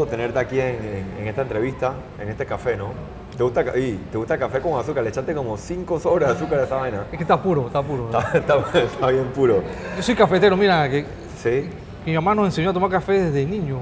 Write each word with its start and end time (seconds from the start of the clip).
gusto 0.00 0.10
tenerte 0.16 0.38
aquí 0.38 0.58
en, 0.60 0.76
en- 0.76 1.06
en 1.20 1.28
esta 1.28 1.42
entrevista, 1.42 1.92
en 2.20 2.28
este 2.28 2.46
café, 2.46 2.76
¿no? 2.76 2.92
¿Te 3.36 3.42
gusta, 3.42 3.62
y, 3.78 3.98
¿Te 4.10 4.18
gusta 4.18 4.34
el 4.34 4.40
café 4.40 4.60
con 4.60 4.78
azúcar? 4.78 5.02
Le 5.02 5.10
echaste 5.10 5.34
como 5.34 5.56
5 5.56 6.00
sobres 6.00 6.28
de 6.28 6.34
azúcar 6.34 6.60
a 6.60 6.64
esa 6.64 6.76
vaina. 6.76 7.04
Es 7.10 7.16
que 7.18 7.24
está 7.24 7.40
puro, 7.42 7.66
está 7.66 7.82
puro. 7.82 8.06
Está, 8.06 8.38
está- 8.38 8.78
está 8.80 9.06
bien 9.08 9.26
puro. 9.34 9.62
Yo 9.96 10.02
soy 10.02 10.14
cafetero, 10.14 10.56
mira, 10.56 10.88
que 10.90 11.04
¿Sí? 11.42 11.68
mi 12.04 12.14
mamá 12.14 12.34
nos 12.34 12.46
enseñó 12.46 12.70
a 12.70 12.72
tomar 12.72 12.90
café 12.90 13.12
desde 13.24 13.44
niño. 13.46 13.78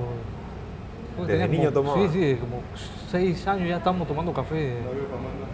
¿Desde 1.18 1.32
tenía 1.32 1.46
niño 1.48 1.72
como- 1.72 1.92
tomaba? 1.94 2.12
Sí, 2.12 2.18
sí, 2.20 2.36
como 2.40 2.62
seis 3.10 3.46
años 3.48 3.68
ya 3.68 3.76
estamos 3.78 4.06
tomando 4.06 4.32
café. 4.32 4.74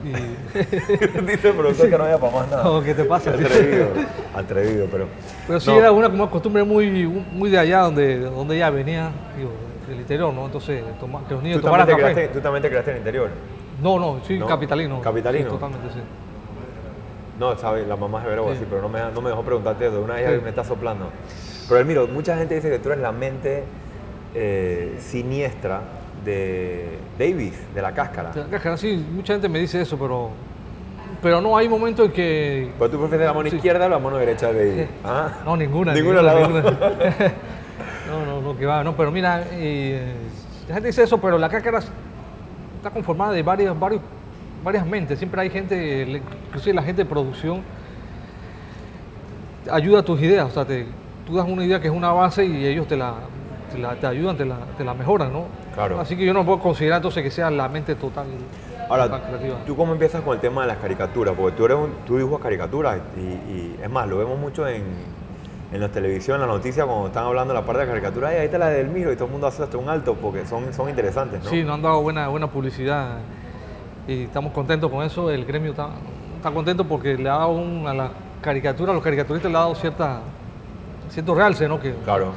Y... 0.05 0.09
Dice 1.33 1.49
el 1.49 1.55
productor 1.55 1.89
que 1.89 1.97
no 1.99 2.05
había 2.05 2.19
para 2.19 2.33
más 2.37 2.51
nada. 2.51 2.65
No, 2.65 2.83
¿qué 2.83 2.93
te 2.95 3.05
pasa? 3.05 3.31
Atrevido, 3.31 3.87
atrevido, 4.35 4.87
pero... 4.91 5.07
Pero 5.47 5.61
sí 5.61 5.71
No. 5.71 5.77
era 5.79 5.93
una 5.93 6.11
como 6.11 6.29
costumbre 6.31 6.63
muy, 6.65 7.07
muy 7.07 7.49
de 7.49 7.59
allá 7.59 7.81
donde, 7.81 8.19
donde 8.21 8.57
ella 8.57 8.69
venía, 8.69 9.11
digo, 9.39 9.51
del 9.89 10.01
interior, 10.01 10.33
¿no? 10.33 10.47
Entonces, 10.47 10.83
toma- 11.01 11.23
que 11.29 11.35
los 11.35 11.43
niños 11.43 11.61
¿Tú 11.61 11.67
también, 11.67 11.87
tomaran 11.87 11.87
te 11.87 11.93
café. 12.03 12.13
creaste, 12.15 12.35
tú 12.35 12.41
también 12.43 12.63
te 12.63 12.69
creaste 12.69 12.91
en 12.91 12.97
el 12.97 13.01
interior. 13.01 13.31
No, 13.83 13.99
no, 13.99 14.21
soy 14.25 14.39
¿No? 14.39 14.47
capitalino. 14.47 15.01
¿Capitalino? 15.01 15.45
Sí, 15.45 15.51
totalmente, 15.51 15.89
sí. 15.93 16.01
No, 17.39 17.57
sabe, 17.59 17.85
la 17.87 17.97
mamá 17.97 18.21
es 18.21 18.27
Veragua, 18.27 18.53
Sí. 18.53 18.61
sí, 18.61 18.67
pero 18.69 18.81
no 18.83 18.89
me, 18.89 19.01
no 19.13 19.21
me 19.21 19.31
dejó 19.31 19.43
preguntarte 19.43 19.87
eso. 19.89 20.01
Una 20.01 20.15
vez 20.15 20.31
Sí. 20.37 20.41
me 20.43 20.49
está 20.51 20.63
soplando. 20.65 21.07
Pero 21.69 21.81
Elmiro, 21.81 22.07
mucha 22.07 22.37
gente 22.37 22.55
dice 22.55 22.71
que 22.71 22.79
tú 22.79 22.91
eres 22.91 23.01
la 23.03 23.13
mente 23.13 23.65
eh, 24.37 24.97
siniestra 25.01 25.81
de 26.25 26.99
Davis, 27.19 27.55
de 27.75 27.83
la 27.83 27.93
cáscara. 27.93 28.31
De 28.31 28.41
la 28.43 28.49
cáscara, 28.49 28.77
sí, 28.77 29.05
mucha 29.13 29.33
gente 29.35 29.49
me 29.49 29.59
dice 29.59 29.81
eso, 29.81 29.97
pero, 29.99 30.31
pero 31.23 31.41
no, 31.41 31.57
hay 31.57 31.69
momentos 31.69 32.07
en 32.07 32.13
que... 32.13 32.71
¿Pero 32.79 32.91
tú 32.91 32.99
prefieres 33.01 33.27
la 33.27 33.33
mano 33.33 33.49
Sí. 33.51 33.57
izquierda 33.57 33.87
o 33.87 33.89
la 33.89 33.99
mano 33.99 34.17
derecha 34.17 34.53
de 34.53 34.69
Davis? 34.71 34.89
¿Ah? 35.05 35.31
No, 35.45 35.57
ninguna. 35.57 35.93
Ninguna 35.95 36.23
las 36.23 36.35
dos. 36.41 36.49
ninguna. 36.51 36.79
no, 38.19 38.27
no, 38.27 38.41
no, 38.41 38.57
que 38.59 38.67
va. 38.67 38.83
No, 38.85 38.97
pero 38.97 39.11
mira, 39.11 39.45
eh, 39.53 40.15
la 40.69 40.75
gente 40.75 40.89
dice 40.89 41.03
eso, 41.03 41.19
pero 41.19 41.39
la 41.39 41.49
cáscara 41.49 41.79
está 41.79 42.91
conformada 42.91 43.33
de 43.33 43.43
varias, 43.43 43.79
varios, 43.79 44.01
varias 44.63 44.87
mentes. 44.87 45.19
Siempre 45.19 45.41
hay 45.41 45.51
gente, 45.51 46.03
inclusive 46.49 46.75
la 46.75 46.83
gente 46.83 47.03
de 47.05 47.09
producción, 47.09 47.63
ayuda 49.71 50.01
a 50.01 50.03
tus 50.03 50.21
ideas. 50.21 50.47
O 50.47 50.51
sea, 50.51 50.65
te- 50.65 50.87
tú 51.27 51.37
das 51.37 51.47
una 51.49 51.65
idea 51.65 51.81
que 51.81 51.89
es 51.89 51.95
una 51.95 52.13
base 52.13 52.45
y 52.45 52.67
ellos 52.67 52.87
te 52.87 52.97
la, 52.97 53.15
te, 53.73 53.79
la- 53.79 53.95
te 53.97 54.07
ayudan, 54.07 54.37
te 54.37 54.45
la, 54.45 54.57
te 54.77 54.85
la 54.85 54.95
mejoran, 54.95 55.33
¿no? 55.33 55.45
Claro. 55.75 55.99
Así 56.01 56.17
que 56.17 56.25
yo 56.25 56.33
no 56.35 56.45
puedo 56.45 56.59
considerar 56.61 56.99
entonces 56.99 57.23
que 57.23 57.31
sea 57.31 57.51
la 57.51 57.69
mente 57.69 57.95
total. 57.95 58.27
Ahora, 58.89 59.09
creativa. 59.09 59.57
¿tú 59.67 59.75
cómo 59.77 59.95
empiezas 59.95 60.21
con 60.21 60.35
el 60.35 60.41
tema 60.41 60.61
de 60.63 60.69
las 60.69 60.77
caricaturas? 60.77 61.35
Porque 61.35 61.57
tú, 61.57 61.65
eres 61.65 61.79
un, 61.79 61.91
tú 62.07 62.19
dibujas 62.19 62.41
caricaturas 62.43 62.99
y, 63.17 63.21
y 63.21 63.77
es 63.83 63.91
más, 63.91 64.07
lo 64.07 64.19
vemos 64.19 64.39
mucho 64.39 64.69
en, 64.69 64.83
en 65.75 65.81
la 65.81 65.89
televisión, 65.89 66.37
en 66.41 66.43
la 66.43 66.47
noticia, 66.55 66.85
cuando 66.87 67.09
están 67.09 67.25
hablando 67.25 67.53
de 67.53 67.59
la 67.61 67.67
parte 67.67 67.83
de 67.83 67.89
caricaturas, 67.89 68.31
"Ay, 68.31 68.37
ahí 68.39 68.45
está 68.47 68.59
la 68.59 68.69
de 68.69 68.77
Delmiro 68.85 69.13
y 69.13 69.17
todo 69.17 69.25
el 69.27 69.33
mundo 69.33 69.49
hace 69.49 69.63
hasta 69.65 69.77
un 69.77 69.89
alto 69.89 70.15
porque 70.15 70.47
son, 70.47 70.73
son 70.73 70.89
interesantes, 70.89 71.43
¿no? 71.43 71.51
Sí, 71.51 71.65
nos 71.65 71.75
han 71.75 71.83
dado 71.83 72.01
buena, 72.01 72.29
buena 72.29 72.47
publicidad 72.49 73.19
y 74.07 74.23
estamos 74.25 74.53
contentos 74.53 74.89
con 74.91 75.05
eso. 75.05 75.31
El 75.33 75.45
gremio 75.45 75.73
está, 75.73 75.89
está 76.37 76.53
contento 76.53 76.85
porque 76.87 77.17
le 77.17 77.29
ha 77.29 77.39
dado 77.39 77.51
un- 77.51 77.87
a 77.89 77.93
la 77.93 78.11
caricatura, 78.41 78.93
a 78.93 78.95
los 78.95 79.03
caricaturistas 79.03 79.51
le 79.51 79.57
ha 79.59 79.61
dado 79.63 79.75
cierta, 79.75 80.21
cierto 81.11 81.35
realce, 81.35 81.67
¿no? 81.67 81.81
Que, 81.81 81.93
Claro. 82.05 82.29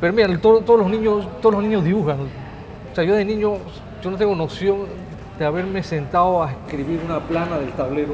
pero 0.00 0.12
mira, 0.12 0.28
todo- 0.38 0.60
todos, 0.60 0.78
los 0.78 0.88
niños, 0.90 1.26
todos 1.40 1.56
los 1.56 1.64
niños 1.64 1.82
dibujan. 1.82 2.18
O 2.20 2.94
sea, 2.94 3.02
yo 3.02 3.14
de 3.16 3.24
niño, 3.24 3.54
yo 4.00 4.10
no 4.12 4.16
tengo 4.16 4.36
noción 4.36 4.86
de 5.40 5.44
haberme 5.44 5.82
sentado 5.82 6.40
a 6.44 6.52
escribir 6.52 7.00
una 7.04 7.18
plana 7.18 7.58
del 7.58 7.72
tablero 7.72 8.12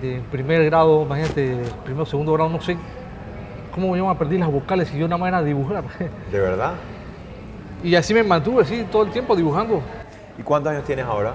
de 0.00 0.20
primer 0.30 0.64
grado, 0.64 1.02
imagínate, 1.02 1.58
primero, 1.84 2.06
segundo 2.06 2.32
grado, 2.32 2.50
no 2.50 2.60
sé 2.60 2.76
cómo 3.74 3.94
me 3.94 4.14
perdí 4.16 4.38
las 4.38 4.50
vocales 4.50 4.92
y 4.94 4.98
yo 4.98 5.08
nada 5.08 5.18
más 5.18 5.28
era 5.28 5.42
dibujar. 5.42 5.84
¿De 6.32 6.38
verdad? 6.40 6.74
Y 7.82 7.94
así 7.94 8.14
me 8.14 8.22
mantuve, 8.22 8.64
sí, 8.64 8.86
todo 8.90 9.02
el 9.04 9.10
tiempo 9.10 9.34
dibujando. 9.34 9.80
¿Y 10.38 10.42
cuántos 10.42 10.72
años 10.72 10.84
tienes 10.84 11.04
ahora? 11.04 11.32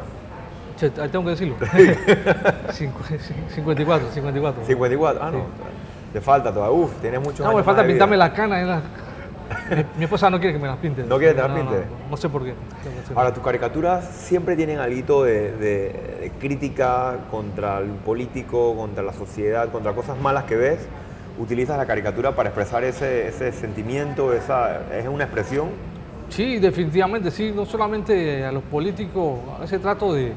Che, 0.77 0.89
tengo 0.89 1.23
que 1.25 1.31
decirlo. 1.31 1.55
Cincu- 2.71 3.03
cin- 3.19 3.49
54, 3.55 4.09
54. 4.11 4.65
54. 4.65 5.23
Ah, 5.23 5.31
no. 5.31 5.37
Sí. 5.39 5.43
Te 6.13 6.21
falta 6.21 6.53
todavía. 6.53 6.77
Uf, 6.79 6.91
tienes 7.01 7.19
muchos 7.19 7.39
No, 7.39 7.47
años 7.47 7.57
me 7.57 7.63
falta 7.63 7.85
pintarme 7.85 8.15
las 8.17 8.29
canas. 8.31 8.61
eh, 8.61 8.65
las- 8.65 8.83
Mi, 9.75 9.85
mi 9.97 10.03
esposa 10.05 10.29
no 10.29 10.39
quiere 10.39 10.53
que 10.53 10.59
me 10.59 10.67
las 10.67 10.77
pinte. 10.77 11.03
¿No 11.03 11.17
quiere 11.17 11.33
que 11.35 11.41
te 11.41 11.47
las 11.47 11.57
No, 11.57 11.63
no, 11.63 11.69
pinte? 11.71 11.85
No, 11.85 12.09
no 12.11 12.17
sé 12.17 12.29
por 12.29 12.43
qué. 12.43 12.53
Ahora, 13.15 13.33
tus 13.33 13.43
caricaturas 13.43 14.05
siempre 14.05 14.55
tienen 14.55 14.79
algo 14.79 15.23
de, 15.23 15.51
de- 15.53 16.17
de 16.21 16.31
crítica 16.39 17.15
contra 17.31 17.79
el 17.79 17.89
político, 17.89 18.75
contra 18.75 19.03
la 19.03 19.13
sociedad, 19.13 19.69
contra 19.71 19.93
cosas 19.93 20.17
malas 20.19 20.43
que 20.45 20.55
ves. 20.55 20.87
Utilizas 21.39 21.77
la 21.77 21.85
caricatura 21.85 22.31
para 22.31 22.49
expresar 22.49 22.83
ese, 22.83 23.27
ese 23.27 23.51
sentimiento, 23.51 24.33
esa, 24.33 24.81
es 24.93 25.07
una 25.07 25.25
expresión. 25.25 25.67
Sí, 26.29 26.57
definitivamente, 26.59 27.29
sí. 27.31 27.53
No 27.55 27.65
solamente 27.65 28.43
a 28.43 28.51
los 28.51 28.63
políticos, 28.63 29.39
a 29.55 29.61
veces 29.61 29.81
trato 29.81 30.13
de, 30.13 30.33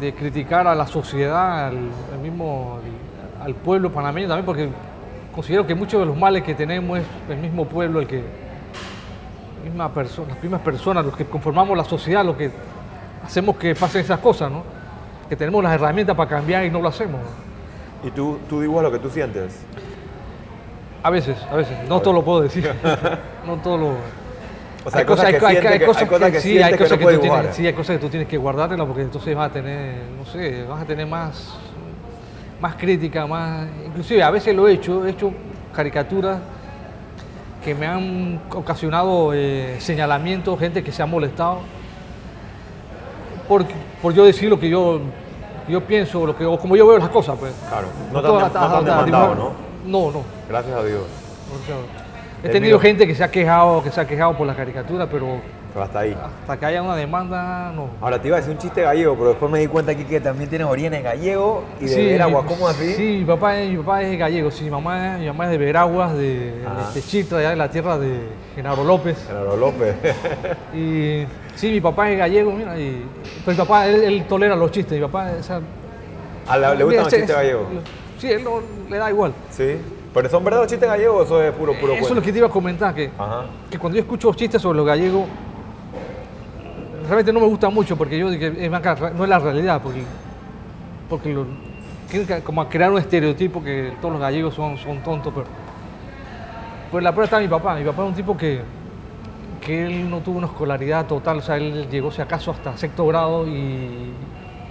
de 0.00 0.14
criticar 0.14 0.66
a 0.66 0.74
la 0.74 0.86
sociedad, 0.86 1.66
al, 1.66 1.76
al 2.12 2.18
mismo, 2.22 2.78
al 3.42 3.54
pueblo 3.54 3.90
panameño 3.92 4.28
también, 4.28 4.46
porque 4.46 4.68
considero 5.36 5.66
que 5.66 5.74
muchos 5.76 6.00
de 6.00 6.06
los 6.06 6.16
males 6.16 6.42
que 6.42 6.54
tenemos 6.54 6.98
es 6.98 7.04
el 7.28 7.36
mismo 7.36 7.66
pueblo, 7.66 8.00
el 8.00 8.06
que, 8.08 8.24
misma 9.62 9.92
perso- 9.92 10.26
las 10.26 10.42
mismas 10.42 10.62
personas, 10.62 11.04
los 11.04 11.16
que 11.16 11.26
conformamos 11.26 11.76
la 11.76 11.84
sociedad, 11.84 12.24
los 12.24 12.36
que 12.36 12.50
hacemos 13.24 13.56
que 13.56 13.74
pasen 13.74 14.00
esas 14.00 14.18
cosas, 14.20 14.50
¿no? 14.50 14.64
Que 15.28 15.36
tenemos 15.36 15.62
las 15.62 15.74
herramientas 15.74 16.16
para 16.16 16.30
cambiar 16.30 16.64
y 16.64 16.70
no 16.70 16.80
lo 16.80 16.88
hacemos. 16.88 17.20
Y 18.02 18.10
tú, 18.10 18.38
tú 18.48 18.60
dibujas 18.60 18.84
lo 18.84 18.92
que 18.92 18.98
tú 18.98 19.10
sientes. 19.10 19.60
A 21.02 21.10
veces, 21.10 21.36
a 21.50 21.56
veces. 21.56 21.76
No 21.88 22.00
todo 22.00 22.14
lo 22.14 22.24
puedo 22.24 22.40
decir. 22.40 22.68
no 23.46 23.56
todo 23.56 23.76
lo... 23.76 23.88
O 24.84 24.90
sea, 24.90 25.00
hay 25.00 25.06
cosas 25.06 25.34
que 25.34 25.46
hay 25.46 25.80
cosas 25.80 26.08
que 26.08 26.40
sí, 26.40 26.62
hay 26.62 26.74
que 26.74 26.84
no 26.84 26.96
que, 26.96 27.14
tú 27.14 27.20
tienes, 27.20 27.56
sí, 27.56 27.66
hay 27.66 27.72
cosas 27.72 27.96
que 27.96 28.02
tú 28.02 28.08
tienes 28.08 28.28
que 28.28 28.38
guardártelas 28.38 28.86
porque 28.86 29.02
entonces 29.02 29.34
vas 29.34 29.50
a 29.50 29.52
tener, 29.52 29.96
no 30.16 30.24
sé, 30.24 30.62
vas 30.62 30.82
a 30.82 30.84
tener 30.84 31.08
más, 31.08 31.56
más 32.60 32.74
crítica, 32.76 33.26
más... 33.26 33.66
Inclusive 33.86 34.22
a 34.22 34.30
veces 34.30 34.54
lo 34.54 34.68
he 34.68 34.74
hecho, 34.74 35.06
he 35.06 35.10
hecho 35.10 35.32
caricaturas 35.74 36.38
que 37.64 37.74
me 37.74 37.86
han 37.86 38.40
ocasionado 38.54 39.32
eh, 39.34 39.76
señalamientos, 39.80 40.58
gente 40.58 40.84
que 40.84 40.92
se 40.92 41.02
ha 41.02 41.06
molestado 41.06 41.60
por, 43.48 43.64
por 44.02 44.14
yo 44.14 44.24
decir 44.24 44.48
lo 44.48 44.58
que 44.58 44.68
yo, 44.68 45.00
yo 45.68 45.80
pienso, 45.82 46.26
lo 46.26 46.36
que, 46.36 46.44
o 46.44 46.58
como 46.58 46.76
yo 46.76 46.86
veo 46.86 46.98
las 46.98 47.08
cosas, 47.08 47.36
pues. 47.38 47.52
Claro. 47.68 47.88
No 48.12 48.20
te 48.20 48.58
han, 48.58 48.70
no 48.70 48.82
demandado. 48.82 49.34
¿no? 49.34 49.52
No, 49.84 50.10
no. 50.10 50.22
Gracias 50.48 50.76
a 50.76 50.84
Dios. 50.84 51.02
He 52.42 52.48
tenido 52.48 52.78
gente 52.78 53.06
que 53.06 53.14
se 53.14 53.24
ha 53.24 53.30
quejado, 53.30 53.82
que 53.82 53.90
se 53.90 54.00
ha 54.00 54.06
quejado 54.06 54.36
por 54.36 54.46
la 54.46 54.54
caricatura, 54.54 55.08
pero 55.08 55.40
Pero 55.76 55.84
hasta 55.84 55.98
ahí. 55.98 56.16
hasta 56.40 56.58
que 56.58 56.64
haya 56.64 56.82
una 56.82 56.96
demanda, 56.96 57.70
no. 57.76 57.90
Ahora 58.00 58.18
te 58.18 58.28
iba 58.28 58.38
a 58.38 58.40
decir 58.40 58.50
un 58.54 58.58
chiste 58.58 58.80
gallego, 58.80 59.14
pero 59.14 59.28
después 59.28 59.52
me 59.52 59.58
di 59.58 59.66
cuenta 59.66 59.92
aquí 59.92 60.04
que 60.04 60.20
también 60.22 60.48
tienes 60.48 60.66
orígenes 60.66 61.04
gallego 61.04 61.64
y 61.78 61.84
de 61.84 62.12
Veragua. 62.12 62.46
¿Cómo 62.46 62.66
así? 62.66 62.94
Sí, 62.94 63.16
mi 63.18 63.24
papá, 63.26 63.58
es- 63.60 63.68
mi 63.70 63.76
papá 63.76 64.02
es 64.02 64.18
gallego, 64.18 64.50
sí, 64.50 64.64
mi 64.64 64.70
mamá, 64.70 65.18
mi 65.18 65.26
mamá 65.26 65.44
es 65.44 65.50
de 65.50 65.58
Veraguas, 65.58 66.14
de, 66.16 66.64
Ajá. 66.66 66.92
de 66.94 67.02
Chitra, 67.02 67.38
allá 67.40 67.50
de 67.50 67.56
la 67.56 67.68
tierra 67.70 67.98
de 67.98 68.20
Genaro 68.54 68.84
López. 68.84 69.22
Genaro 69.26 69.54
López. 69.58 69.94
Y 70.74 71.26
sí, 71.56 71.70
mi 71.72 71.80
papá 71.82 72.10
es 72.10 72.18
gallego, 72.20 72.52
mira, 72.52 72.78
y, 72.78 73.04
pero 73.44 73.54
mi 73.58 73.62
papá, 73.62 73.86
él, 73.86 74.02
él 74.02 74.24
tolera 74.26 74.56
los 74.56 74.70
chistes, 74.70 74.98
mi 74.98 75.04
papá, 75.06 75.30
o 75.38 75.42
sea, 75.42 75.60
¿A 76.48 76.56
la- 76.56 76.74
¿Le 76.74 76.84
gustan 76.84 77.04
los 77.04 77.12
chistes 77.12 77.36
gallegos? 77.36 77.66
Sí, 78.16 78.30
él 78.32 78.42
no, 78.42 78.60
le 78.88 78.96
da 78.96 79.10
igual. 79.10 79.34
Sí. 79.50 79.76
¿Pero 80.14 80.30
son 80.30 80.42
verdad 80.42 80.60
los 80.60 80.68
chistes 80.68 80.88
gallegos 80.88 81.16
o 81.20 81.22
eso 81.24 81.42
es 81.42 81.52
puro, 81.52 81.74
puro 81.78 81.92
Eso 81.92 82.06
es 82.08 82.14
lo 82.14 82.22
que 82.22 82.32
te 82.32 82.38
iba 82.38 82.46
a 82.46 82.50
comentar, 82.50 82.94
que 82.94 83.10
Ajá. 83.18 83.44
que 83.70 83.78
cuando 83.78 83.96
yo 83.98 84.02
escucho 84.02 84.32
chistes 84.32 84.62
sobre 84.62 84.78
los 84.78 84.86
gallegos, 84.86 85.24
realmente 87.06 87.32
no 87.32 87.40
me 87.40 87.46
gusta 87.46 87.68
mucho 87.70 87.96
porque 87.96 88.18
yo 88.18 88.28
que 88.30 88.46
es 88.58 88.70
más 88.70 88.82
no 89.14 89.24
es 89.24 89.30
la 89.30 89.38
realidad, 89.38 89.80
porque, 89.82 90.02
porque 91.08 91.32
lo- 91.32 91.46
como 92.44 92.60
a 92.60 92.68
crear 92.68 92.92
un 92.92 92.98
estereotipo 92.98 93.62
que 93.62 93.92
todos 94.00 94.12
los 94.12 94.20
gallegos 94.20 94.54
son, 94.54 94.76
son 94.78 94.98
tontos, 95.02 95.32
pero 95.34 95.46
pues 96.90 97.02
la 97.02 97.10
prueba 97.12 97.24
está 97.24 97.40
mi 97.40 97.48
papá. 97.48 97.74
Mi 97.74 97.84
papá 97.84 98.02
es 98.04 98.08
un 98.08 98.14
tipo 98.14 98.36
que, 98.36 98.60
que 99.60 99.86
él 99.86 100.08
no 100.08 100.20
tuvo 100.20 100.38
una 100.38 100.46
escolaridad 100.46 101.06
total, 101.06 101.38
o 101.38 101.42
sea, 101.42 101.56
él 101.56 101.88
llegó 101.90 102.10
si 102.12 102.22
acaso 102.22 102.52
hasta 102.52 102.76
sexto 102.76 103.06
grado 103.06 103.46
y, 103.46 104.12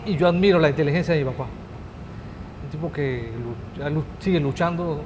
y 0.06 0.16
yo 0.18 0.28
admiro 0.28 0.58
la 0.60 0.70
inteligencia 0.70 1.14
de 1.14 1.24
mi 1.24 1.30
papá. 1.30 1.46
Un 2.64 2.70
tipo 2.72 2.92
que 2.92 3.30
sigue 4.20 4.40
luchando, 4.40 5.02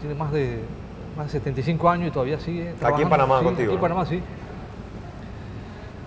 tiene 0.00 0.14
más 0.14 0.32
de, 0.32 0.60
más 1.16 1.26
de 1.26 1.32
75 1.32 1.88
años 1.90 2.08
y 2.08 2.10
todavía 2.10 2.40
sigue 2.40 2.70
Está 2.70 2.88
aquí 2.88 3.02
en. 3.02 3.08
Panamá 3.10 3.38
Sí, 3.40 3.44
contigo, 3.44 3.66
Aquí 3.68 3.74
en 3.74 3.76
¿no? 3.76 3.80
Panamá, 3.82 4.06
sí. 4.06 4.20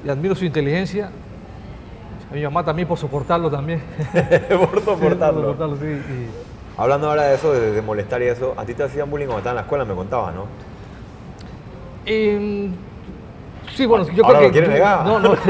Y 0.08 0.10
admiro 0.10 0.34
su 0.36 0.46
inteligencia. 0.46 1.10
A 2.32 2.34
mi 2.34 2.42
mamá 2.42 2.64
también 2.64 2.88
por 2.88 2.98
soportarlo 2.98 3.52
también. 3.52 3.82
por 4.50 4.82
soportarlo. 4.82 5.42
Por 5.42 5.52
soportarlo, 5.52 5.76
sí. 5.76 5.86
y- 5.86 6.80
Hablando 6.80 7.10
ahora 7.10 7.24
de 7.24 7.36
eso, 7.36 7.52
de, 7.52 7.72
de 7.74 7.82
molestar 7.82 8.22
y 8.22 8.26
eso, 8.28 8.54
a 8.56 8.64
ti 8.64 8.74
te 8.74 8.84
hacían 8.84 9.10
bullying 9.10 9.26
cuando 9.26 9.40
estabas 9.40 9.52
en 9.54 9.56
la 9.58 9.62
escuela, 9.64 9.84
me 9.84 9.96
contabas, 9.96 10.34
¿no? 10.36 10.46
Em, 12.06 12.72
sí, 13.76 13.86
bueno, 13.86 14.08
yo 14.14 14.24
Ahora 14.26 14.40
creo 14.40 14.52
que. 14.52 14.62
negar. 14.62 15.06
No, 15.06 15.20
no. 15.20 15.36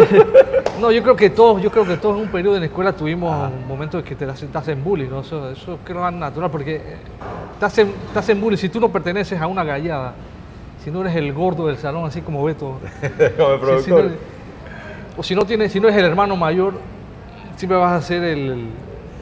No, 0.81 0.92
yo 0.92 1.01
creo 1.01 1.15
que 1.15 1.31
todos, 1.31 1.60
yo 1.62 1.71
creo 1.71 1.86
que 1.86 1.98
todos 1.98 2.18
en 2.18 2.21
un 2.25 2.27
periodo 2.30 2.53
en 2.56 2.60
la 2.62 2.68
escuela 2.68 2.94
tuvimos 2.94 3.33
Ajá. 3.33 3.48
un 3.48 3.68
momento 3.68 3.98
en 3.98 4.06
que 4.06 4.15
te, 4.15 4.27
te 4.27 4.57
hacen 4.60 4.83
bullying, 4.83 5.10
¿no? 5.10 5.21
Eso, 5.21 5.50
eso 5.50 5.80
creo 5.83 6.01
que 6.03 6.07
es 6.10 6.13
natural 6.13 6.51
porque 6.51 6.75
eh, 6.75 6.98
te 7.60 7.65
hacen, 7.65 7.92
te 8.13 8.19
hacen 8.19 8.39
bullying 8.39 8.57
si 8.60 8.69
tú 8.69 8.80
no 8.80 8.89
perteneces 8.89 9.42
a 9.42 9.48
una 9.48 9.63
gallada, 9.63 10.13
si 10.83 10.92
no 10.92 11.01
eres 11.01 11.15
el 11.15 11.33
gordo 11.33 11.65
del 11.65 11.77
salón, 11.77 12.06
así 12.06 12.21
como 12.21 12.44
Beto. 12.44 12.77
Como 13.38 13.53
el 13.53 13.60
si- 13.80 13.86
si 13.86 13.89
no 13.89 13.98
productor. 13.98 14.00
eres- 14.01 14.18
o 15.18 15.24
si 15.24 15.36
no 15.36 15.44
tienes, 15.46 15.72
si 15.72 15.80
no 15.80 15.88
eres 15.88 16.00
el 16.00 16.06
hermano 16.06 16.36
mayor, 16.36 16.74
siempre 17.56 17.78
vas 17.78 17.94
a 17.94 18.02
ser 18.06 18.24
el- 18.24 18.68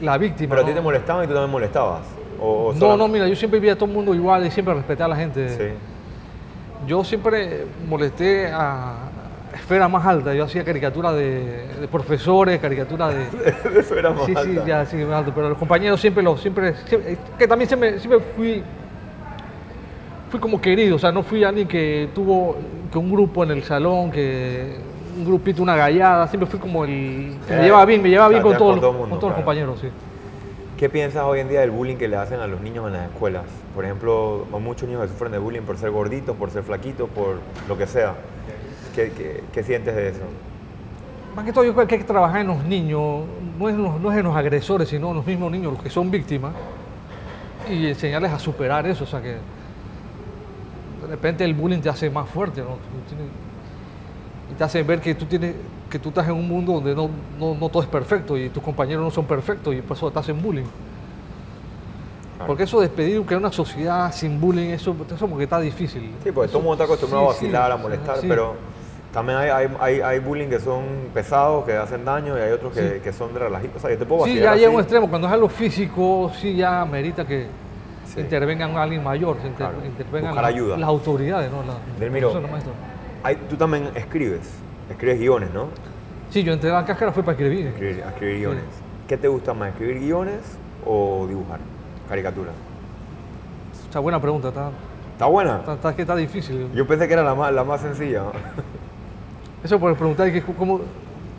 la 0.02 0.18
víctima. 0.18 0.50
Pero 0.54 0.62
a 0.62 0.68
ti 0.68 0.74
te 0.74 0.80
molestaban 0.80 1.24
y 1.24 1.26
tú 1.26 1.32
también 1.32 1.50
molestabas. 1.50 2.02
O, 2.40 2.68
o 2.68 2.74
no, 2.74 2.96
no, 2.96 3.08
mira, 3.08 3.26
yo 3.26 3.34
siempre 3.34 3.58
vi 3.60 3.70
a 3.70 3.74
todo 3.76 3.86
el 3.86 3.92
mundo 3.94 4.14
igual 4.14 4.46
y 4.46 4.50
siempre 4.50 4.74
respeté 4.74 5.02
a 5.02 5.08
la 5.08 5.16
gente. 5.16 5.48
Sí. 5.48 5.74
Yo 6.86 7.02
siempre 7.02 7.64
molesté 7.88 8.48
a 8.52 8.94
esfera 9.54 9.88
más 9.88 10.04
alta. 10.04 10.34
Yo 10.34 10.44
hacía 10.44 10.62
caricaturas 10.64 11.14
de, 11.14 11.66
de 11.80 11.88
profesores, 11.88 12.60
caricaturas 12.60 13.14
de... 13.14 13.78
Eso 13.80 13.94
era 13.96 14.10
más 14.10 14.26
Sí, 14.26 14.32
sí, 14.32 14.38
alta. 14.38 14.66
ya, 14.66 14.84
sí, 14.84 14.96
más 14.98 15.14
alto. 15.20 15.32
Pero 15.34 15.48
los 15.48 15.56
compañeros 15.58 15.98
siempre 15.98 16.22
los... 16.22 16.38
Siempre, 16.42 16.74
siempre- 16.84 17.12
es 17.12 17.18
que 17.38 17.48
también 17.48 17.66
siempre, 17.68 17.98
siempre 17.98 18.20
fui... 18.36 18.62
Fui 20.30 20.40
como 20.40 20.60
querido, 20.60 20.96
o 20.96 20.98
sea, 20.98 21.10
no 21.12 21.22
fui 21.22 21.42
alguien 21.44 21.68
que 21.68 22.08
tuvo 22.14 22.56
que 22.92 22.98
un 22.98 23.10
grupo 23.10 23.44
en 23.44 23.52
el 23.52 23.62
salón, 23.62 24.10
que 24.10 24.76
un 25.16 25.24
grupito, 25.24 25.62
una 25.62 25.76
gallada, 25.76 26.28
siempre 26.28 26.48
fui 26.48 26.58
como 26.60 26.84
el... 26.84 27.36
que 27.46 27.54
Eh, 27.54 27.56
me 27.56 27.62
llevaba 27.64 27.84
bien, 27.86 28.02
me 28.02 28.10
llevaba 28.10 28.28
bien 28.30 28.42
con, 28.42 28.52
todos 28.56 28.62
con 28.62 28.76
los- 28.76 28.80
todo 28.80 28.90
el 28.92 28.96
mundo, 28.98 29.10
con 29.10 29.20
todos 29.20 29.30
los 29.30 29.44
claro. 29.44 29.44
compañeros, 29.66 29.80
sí. 29.80 29.88
¿Qué 30.76 30.90
piensas 30.90 31.22
hoy 31.24 31.40
en 31.40 31.48
día 31.48 31.60
del 31.60 31.70
bullying 31.70 31.96
que 31.96 32.06
le 32.06 32.16
hacen 32.16 32.38
a 32.40 32.46
los 32.46 32.60
niños 32.60 32.86
en 32.86 32.92
las 32.92 33.04
escuelas? 33.10 33.44
Por 33.74 33.84
ejemplo, 33.86 34.44
muchos 34.60 34.86
niños 34.86 35.02
que 35.02 35.08
sufren 35.08 35.32
de 35.32 35.38
bullying 35.38 35.62
por 35.62 35.78
ser 35.78 35.90
gorditos, 35.90 36.36
por 36.36 36.50
ser 36.50 36.62
flaquitos, 36.64 37.08
por 37.08 37.36
lo 37.66 37.78
que 37.78 37.86
sea. 37.86 38.14
¿Qué, 38.94 39.10
qué- 39.16 39.42
qué 39.52 39.62
sientes 39.62 39.96
de 39.96 40.08
eso? 40.10 40.20
Más 41.34 41.44
que 41.46 41.52
todo, 41.52 41.64
yo 41.64 41.74
creo 41.74 41.86
que 41.86 41.94
hay 41.94 42.00
que 42.00 42.06
trabajar 42.06 42.42
en 42.42 42.48
los 42.48 42.62
niños, 42.64 43.24
no 43.58 43.68
es, 43.70 43.74
en 43.74 43.82
los, 43.82 44.00
no 44.00 44.12
es 44.12 44.18
en 44.18 44.24
los 44.24 44.36
agresores, 44.36 44.88
sino 44.88 45.10
en 45.10 45.16
los 45.16 45.26
mismos 45.26 45.50
niños, 45.50 45.72
los 45.72 45.82
que 45.82 45.88
son 45.90 46.10
víctimas, 46.10 46.52
y 47.70 47.86
enseñarles 47.86 48.32
a 48.32 48.38
superar 48.38 48.86
eso. 48.86 49.04
O 49.04 49.06
sea, 49.06 49.22
que 49.22 49.28
de 49.28 51.06
repente 51.08 51.44
el 51.44 51.54
bullying 51.54 51.80
te 51.80 51.88
hace 51.88 52.10
más 52.10 52.28
fuerte, 52.28 52.60
¿no? 52.60 52.76
Y 54.50 54.54
te 54.54 54.64
hace 54.64 54.82
ver 54.82 55.00
que 55.00 55.14
tú, 55.14 55.24
tienes, 55.26 55.54
que 55.90 55.98
tú 55.98 56.10
estás 56.10 56.26
en 56.28 56.34
un 56.34 56.46
mundo 56.48 56.74
donde 56.74 56.94
no, 56.94 57.10
no, 57.38 57.54
no 57.54 57.68
todo 57.68 57.82
es 57.82 57.88
perfecto 57.88 58.36
y 58.38 58.48
tus 58.48 58.62
compañeros 58.62 59.02
no 59.04 59.10
son 59.10 59.24
perfectos 59.24 59.74
y 59.74 59.82
por 59.82 59.96
eso 59.96 60.10
te 60.10 60.18
hacen 60.18 60.40
bullying. 60.40 60.64
Claro. 62.36 62.46
Porque 62.46 62.64
eso 62.64 62.80
de 62.80 62.88
pedir 62.88 63.22
que 63.22 63.34
una 63.34 63.50
sociedad 63.50 64.12
sin 64.12 64.40
bullying, 64.40 64.70
eso, 64.70 64.94
eso 65.06 65.16
como 65.18 65.38
que 65.38 65.44
está 65.44 65.58
difícil. 65.58 66.14
Sí, 66.22 66.30
porque 66.32 66.48
todo 66.48 66.58
el 66.58 66.64
mundo 66.64 66.74
está 66.74 66.84
acostumbrado 66.84 67.24
Sí, 67.24 67.30
a 67.30 67.32
vacilar, 67.32 67.66
sí, 67.72 67.72
a 67.72 67.76
molestar, 67.82 68.16
sí. 68.18 68.26
pero 68.28 68.54
también 69.12 69.38
hay, 69.38 69.48
hay, 69.48 69.68
hay, 69.80 70.00
hay 70.02 70.18
bullying 70.18 70.48
que 70.48 70.60
son 70.60 70.82
pesados, 71.14 71.64
que 71.64 71.72
hacen 71.72 72.04
daño, 72.04 72.36
y 72.36 72.40
hay 72.42 72.52
otros 72.52 72.72
que, 72.74 72.88
Sí. 72.96 73.00
que 73.02 73.12
son 73.12 73.32
de 73.32 73.40
relajitos. 73.40 73.76
O 73.76 73.80
sea, 73.80 73.90
yo 73.90 73.98
te 73.98 74.04
puedo 74.04 74.24
Sí, 74.24 74.30
vacilar 74.32 74.54
ya 74.54 74.60
llega 74.60 74.70
un 74.74 74.80
extremo. 74.80 75.08
Cuando 75.08 75.26
es 75.28 75.32
algo 75.32 75.48
físico, 75.48 76.30
sí 76.38 76.54
ya 76.54 76.84
merita 76.84 77.24
que 77.26 77.46
Sí. 78.04 78.20
intervengan 78.20 78.76
alguien 78.76 79.02
mayor, 79.02 79.38
se 79.40 79.48
inter- 79.48 79.68
Claro. 79.70 79.84
intervengan 79.86 80.30
Buscar 80.32 80.42
la- 80.42 80.48
ayuda. 80.48 80.76
las 80.76 80.88
autoridades, 80.88 81.50
¿no? 81.50 81.62
La- 81.62 81.98
Delmiro. 81.98 82.32
Hay- 83.26 83.36
tú 83.50 83.56
también 83.56 83.88
escribes, 83.96 84.48
escribes 84.88 85.18
guiones, 85.18 85.50
¿no? 85.52 85.66
Sí, 86.30 86.44
yo 86.44 86.52
entré 86.52 86.70
a 86.70 86.74
la 86.74 86.84
cáscara 86.84 87.10
fue 87.10 87.24
para 87.24 87.32
escribir. 87.36 87.66
Escribir, 87.66 88.04
a 88.04 88.10
escribir 88.10 88.36
guiones. 88.38 88.62
¿Qué 89.08 89.16
te 89.16 89.26
gusta 89.26 89.52
más, 89.52 89.70
escribir 89.70 89.98
guiones 89.98 90.38
o 90.84 91.26
dibujar? 91.28 91.58
Caricaturas. 92.08 92.54
Sea, 93.90 94.00
buena 94.00 94.20
pregunta, 94.20 94.46
está, 94.48 94.70
¿Está 95.14 95.26
buena? 95.26 95.56
está, 95.56 95.74
está- 95.74 95.96
que 95.96 96.02
está 96.02 96.14
difícil. 96.14 96.68
Yo 96.72 96.86
pensé 96.86 97.08
que 97.08 97.14
era 97.14 97.24
la 97.24 97.34
más, 97.34 97.52
la 97.52 97.64
más 97.64 97.80
sencilla. 97.80 98.22
Eso 99.64 99.80
por 99.80 99.96
preguntar 99.96 100.30
que 100.30 100.40
cómo, 100.42 100.82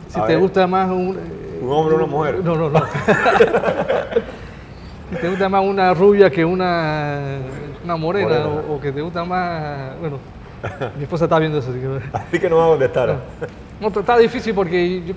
si 0.08 0.20
A 0.20 0.26
te 0.26 0.32
ver. 0.34 0.42
gusta 0.42 0.66
más 0.66 0.90
un... 0.90 1.16
eh, 1.16 1.60
¿Un 1.62 1.72
hombre 1.72 1.94
o 1.94 1.98
una 1.98 2.06
mujer? 2.06 2.44
No, 2.44 2.54
no, 2.54 2.68
no. 2.68 2.80
si 5.10 5.16
te 5.16 5.28
gusta 5.30 5.48
más 5.48 5.64
una 5.64 5.94
rubia 5.94 6.28
que 6.30 6.44
una, 6.44 7.38
una 7.82 7.96
morena, 7.96 8.28
Morena. 8.28 8.46
O, 8.68 8.74
o 8.74 8.80
que 8.80 8.92
te 8.92 9.00
gusta 9.00 9.24
más... 9.24 9.98
Bueno, 10.00 10.18
mi 10.96 11.02
esposa 11.04 11.24
está 11.24 11.38
viendo 11.38 11.58
eso, 11.58 11.70
así 11.70 11.80
que... 11.80 12.00
Así 12.12 12.38
que 12.38 12.48
no 12.50 12.56
voy 12.56 12.64
a 12.64 12.68
contestar. 12.70 13.16
No, 13.80 13.88
está 13.88 14.18
difícil 14.18 14.54
porque 14.54 15.02
yo- 15.04 15.14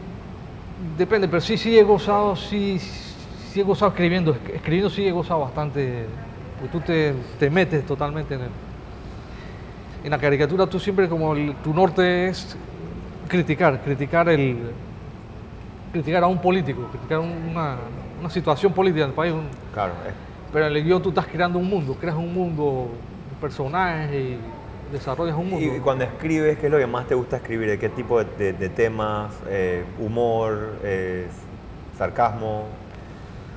depende, 0.98 1.28
pero 1.28 1.42
sí, 1.42 1.58
sí 1.58 1.78
he 1.78 1.84
gozado, 1.84 2.36
sí, 2.36 2.80
sí 2.80 3.60
he 3.60 3.64
gozado 3.64 3.92
escribiendo. 3.92 4.34
Esc- 4.36 4.54
Escribiendo 4.56 4.90
sí 4.90 5.08
he 5.08 5.12
gozado 5.12 5.42
bastante, 5.42 6.06
porque 6.60 6.72
tú 6.72 6.80
te, 6.82 7.14
te 7.40 7.50
metes 7.50 7.86
totalmente 7.86 8.36
en 8.36 8.42
el, 8.42 8.50
en 10.04 10.12
la 10.12 10.18
caricatura. 10.18 10.68
Tú 10.68 10.80
siempre 10.80 11.08
como 11.10 11.36
el- 11.36 11.56
tu 11.64 11.74
norte 11.74 12.28
es 12.30 12.56
criticar, 13.28 13.82
criticar 13.82 14.30
el, 14.30 14.58
criticar 15.92 16.24
a 16.24 16.28
un 16.28 16.40
político, 16.40 16.88
criticar 16.92 17.20
un- 17.20 17.50
una, 17.52 17.76
una 18.20 18.30
situación 18.30 18.74
política 18.74 19.06
del 19.06 19.14
país. 19.14 19.34
un- 19.34 19.48
Claro, 19.74 19.94
es- 20.08 20.14
pero 20.54 20.68
en 20.68 20.76
el 20.76 20.84
guion 20.84 21.02
tú 21.02 21.10
estás 21.10 21.26
creando 21.28 21.58
un 21.58 21.68
mundo, 21.70 21.96
creas 22.00 22.16
un 22.18 22.34
mundo, 22.34 22.64
un 22.92 23.38
personaje 23.40 24.20
y 24.20 24.40
desarrollas 24.92 25.36
un 25.38 25.50
mundo. 25.50 25.76
Y 25.76 25.80
cuando 25.80 26.04
escribes, 26.04 26.58
¿qué 26.58 26.66
es 26.68 26.72
lo 26.72 26.78
que 26.78 26.88
más 26.88 27.08
te 27.08 27.16
gusta 27.16 27.38
escribir? 27.38 27.70
¿De 27.70 27.80
qué 27.80 27.90
tipo 27.90 28.20
de, 28.24 28.26
de- 28.38 28.54
de 28.54 28.70
temas? 28.70 29.34
Eh, 29.50 29.84
¿Humor? 30.00 30.74
eh, 30.84 31.28
¿Sarcasmo? 31.98 32.66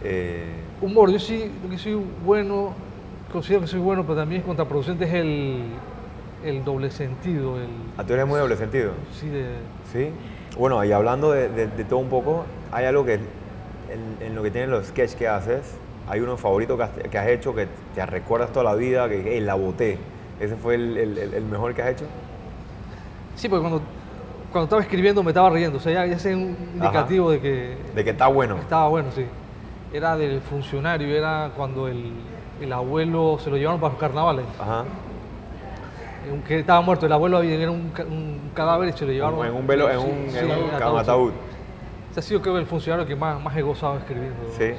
eh, 0.02 0.44
Humor, 0.80 1.10
yo 1.10 1.18
sí, 1.18 1.50
que 1.70 1.78
soy 1.78 1.98
bueno, 2.24 2.72
considero 3.32 3.62
que 3.62 3.66
soy 3.68 3.80
bueno, 3.80 4.02
pero 4.02 4.16
también 4.16 4.40
es 4.42 4.46
contraproducente, 4.46 5.04
es 5.04 5.14
el, 5.14 5.62
el 6.44 6.64
doble 6.64 6.90
sentido, 6.90 7.58
el 7.58 7.68
¿A 7.96 8.04
tú 8.04 8.12
eres 8.12 8.26
muy 8.26 8.38
doble 8.38 8.56
sentido? 8.56 8.92
sí 9.18 9.28
de 9.28 9.46
¿Sí? 9.92 10.10
Bueno, 10.58 10.84
y 10.84 10.92
hablando 10.92 11.32
de, 11.32 11.48
de- 11.48 11.68
de 11.68 11.84
todo 11.84 12.00
un 12.00 12.08
poco, 12.08 12.44
hay 12.70 12.84
algo 12.84 13.04
que 13.04 13.14
en, 13.14 13.22
en 14.20 14.34
lo 14.34 14.42
que 14.42 14.50
tienen 14.50 14.70
los 14.70 14.86
sketches 14.86 15.16
que 15.16 15.26
haces, 15.28 15.62
hay 16.08 16.20
uno 16.20 16.36
favorito 16.36 16.76
que 16.76 16.82
has, 16.82 16.90
que 16.90 17.18
has 17.18 17.28
hecho 17.28 17.54
que 17.54 17.66
te 17.94 18.04
recuerdas 18.04 18.52
toda 18.52 18.64
la 18.64 18.74
vida, 18.74 19.08
que 19.08 19.22
hey, 19.24 19.40
la 19.40 19.54
boté. 19.54 19.96
¿Ese 20.40 20.56
fue 20.56 20.74
el, 20.74 20.96
el- 20.96 21.44
mejor 21.44 21.74
que 21.74 21.82
has 21.82 21.90
hecho? 21.90 22.04
Sí, 23.36 23.48
porque 23.48 23.62
cuando, 23.62 23.80
cuando 24.52 24.64
estaba 24.64 24.82
escribiendo 24.82 25.22
me 25.22 25.30
estaba 25.30 25.50
riendo, 25.50 25.78
o 25.78 25.80
sea, 25.80 25.92
ya, 25.92 26.06
ya 26.06 26.16
ese 26.16 26.30
es 26.30 26.36
un 26.36 26.56
indicativo 26.74 27.30
de 27.30 27.40
que 27.40 27.76
De 27.94 28.04
que 28.04 28.10
está 28.10 28.26
bueno. 28.28 28.56
estaba 28.58 28.88
bueno, 28.88 29.08
sí. 29.14 29.24
Era 29.92 30.16
del 30.16 30.40
funcionario, 30.40 31.08
era 31.16 31.50
cuando 31.56 31.86
el, 31.88 32.12
el 32.60 32.72
abuelo 32.72 33.38
se 33.42 33.48
lo 33.50 33.56
llevaron 33.56 33.80
para 33.80 33.92
los 33.92 34.00
carnavales, 34.00 34.44
Ajá. 34.60 34.84
aunque 36.30 36.58
estaba 36.60 36.80
muerto, 36.80 37.06
el 37.06 37.12
abuelo 37.12 37.40
era 37.42 37.70
un, 37.70 37.92
un 38.08 38.50
cadáver 38.54 38.88
y 38.88 38.92
se 38.92 39.06
lo 39.06 39.12
llevaron. 39.12 39.46
En 39.46 39.54
un 39.54 39.66
velo, 39.66 39.88
en 39.90 40.00
Sí, 40.00 40.06
un, 40.06 40.30
sí, 40.30 40.38
en 40.38 40.44
un 40.46 40.70
ataúd, 40.74 40.98
ataúd. 40.98 41.32
Ese 42.10 42.20
ha 42.20 42.22
sido 42.22 42.42
creo 42.42 42.58
el 42.58 42.66
funcionario 42.66 43.06
que 43.06 43.14
más, 43.16 43.40
más 43.42 43.56
he 43.56 43.62
gozado 43.62 43.98
escribiendo. 43.98 44.36
Sí. 44.56 44.72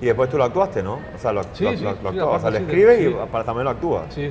Y 0.00 0.06
después 0.06 0.28
tú 0.30 0.36
lo 0.36 0.44
actuaste, 0.44 0.82
¿no? 0.82 0.94
O 1.14 1.18
sea, 1.18 1.32
lo, 1.32 1.42
lo- 1.42 1.48
lo- 1.48 1.70
lo 1.70 1.76
sí, 1.76 1.86
actuabas. 1.86 2.38
O 2.38 2.40
sea, 2.40 2.50
lo 2.50 2.56
escribes 2.66 3.00
y 3.00 3.08
para, 3.30 3.44
también 3.44 3.64
lo 3.64 3.70
actúas. 3.70 4.12
Sí. 4.14 4.30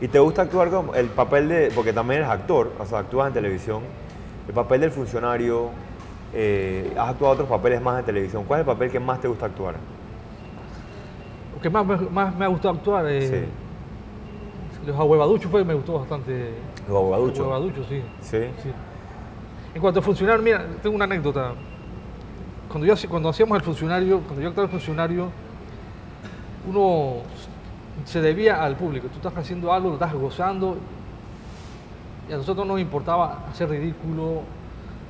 ¿Y 0.00 0.08
te 0.08 0.18
gusta 0.18 0.42
actuar 0.42 0.70
como 0.70 0.94
el 0.94 1.06
papel 1.06 1.48
de, 1.48 1.72
porque 1.74 1.92
también 1.92 2.20
eres 2.20 2.30
actor, 2.30 2.72
o 2.78 2.84
sea, 2.84 2.98
actúas 3.00 3.28
en 3.28 3.34
televisión, 3.34 3.82
el 4.48 4.54
papel 4.54 4.80
del 4.82 4.90
funcionario, 4.90 5.70
eh, 6.32 6.92
has 6.98 7.10
actuado 7.10 7.34
otros 7.34 7.48
papeles 7.48 7.80
más 7.80 8.00
en 8.00 8.04
televisión, 8.04 8.44
¿cuál 8.44 8.60
es 8.60 8.66
el 8.66 8.72
papel 8.72 8.90
que 8.90 9.00
más 9.00 9.20
te 9.20 9.28
gusta 9.28 9.46
actuar? 9.46 9.76
Lo 11.54 11.60
que 11.62 11.70
más 11.70 11.86
me, 11.86 11.96
más 11.96 12.34
me 12.36 12.44
ha 12.44 12.48
gustado 12.48 12.74
actuar 12.74 13.06
es 13.06 13.30
Sí. 13.30 13.44
los 14.86 14.96
ahuevaduchos 14.96 15.50
fue 15.50 15.60
que 15.62 15.66
me 15.68 15.74
gustó 15.74 15.98
bastante. 16.00 16.50
Los 16.88 16.96
abogaduchos. 16.96 17.38
Los 17.38 17.46
ahuevaduchos, 17.46 17.86
sí. 17.88 18.02
Sí. 18.20 18.38
sí. 18.62 18.70
En 19.74 19.80
cuanto 19.80 20.00
a 20.00 20.02
funcionario, 20.02 20.42
mira, 20.42 20.66
tengo 20.82 20.94
una 20.94 21.04
anécdota. 21.04 21.52
Cuando, 22.68 22.86
yo, 22.86 22.94
cuando 23.08 23.28
hacíamos 23.28 23.56
el 23.56 23.62
funcionario, 23.64 24.20
cuando 24.20 24.42
yo 24.42 24.48
actuaba 24.48 24.66
el 24.66 24.70
funcionario, 24.72 25.28
uno 26.68 27.22
se 28.04 28.20
debía 28.20 28.62
al 28.64 28.76
público. 28.76 29.08
Tú 29.08 29.16
estás 29.16 29.36
haciendo 29.36 29.72
algo, 29.72 29.88
lo 29.88 29.94
estás 29.94 30.12
gozando. 30.14 30.76
Y 32.28 32.32
a 32.32 32.36
nosotros 32.36 32.66
no 32.66 32.74
nos 32.74 32.80
importaba 32.82 33.44
hacer 33.50 33.68
ridículo. 33.68 34.42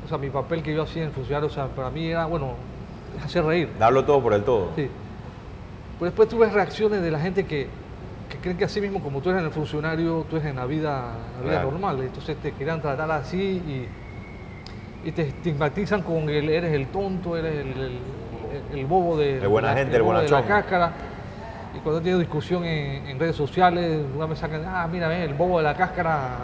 O 0.04 0.08
sea, 0.08 0.18
mi 0.18 0.30
papel 0.30 0.62
que 0.62 0.74
yo 0.74 0.82
hacía 0.82 1.04
en 1.04 1.12
funcionario, 1.12 1.48
o 1.48 1.52
sea, 1.52 1.66
para 1.68 1.90
mí 1.90 2.06
era, 2.08 2.26
bueno, 2.26 2.52
hacer 3.24 3.44
reír. 3.44 3.70
Darlo 3.78 4.04
todo 4.04 4.22
por 4.22 4.34
el 4.34 4.42
todo. 4.44 4.70
Sí. 4.76 4.88
Pues 5.98 6.10
después 6.10 6.28
tú 6.28 6.38
ves 6.38 6.52
reacciones 6.52 7.00
de 7.00 7.10
la 7.10 7.18
gente 7.20 7.46
que, 7.46 7.68
que 8.28 8.36
creen 8.38 8.56
que 8.58 8.64
así 8.64 8.80
mismo 8.80 9.00
como 9.02 9.20
tú 9.20 9.30
eres 9.30 9.40
en 9.40 9.46
el 9.46 9.52
funcionario, 9.52 10.26
tú 10.28 10.36
eres 10.36 10.48
en 10.50 10.56
la 10.56 10.66
vida, 10.66 11.12
la 11.42 11.50
vida 11.50 11.62
normal. 11.62 12.00
Entonces 12.02 12.36
te 12.36 12.52
querían 12.52 12.82
tratar 12.82 13.10
así 13.12 13.38
y, 15.04 15.08
y 15.08 15.12
te 15.12 15.22
estigmatizan 15.28 16.02
con 16.02 16.28
el 16.28 16.50
eres 16.50 16.72
el 16.74 16.88
tonto, 16.88 17.36
eres 17.36 17.54
el, 17.54 17.68
el- 17.82 17.98
el 18.72 18.86
bobo 18.86 19.16
de, 19.16 19.38
El 19.38 19.48
buena 19.48 19.68
de 19.70 19.74
la- 19.74 19.80
gente, 19.80 19.96
el 19.96 20.02
bobo 20.02 20.18
de 20.18 20.24
la 20.28 20.30
bonachón. 20.36 20.48
cáscara. 20.48 20.92
Y 21.76 21.78
cuando 21.80 21.98
he 21.98 22.02
tenido 22.02 22.18
discusión 22.18 22.64
en, 22.64 23.06
en 23.08 23.18
redes 23.18 23.36
sociales, 23.36 24.00
una 24.14 24.26
vez 24.26 24.38
sacan, 24.38 24.62
ah, 24.66 24.86
mira, 24.90 25.16
el 25.24 25.34
bobo 25.34 25.58
de 25.58 25.64
la 25.64 25.74
cáscara 25.74 26.36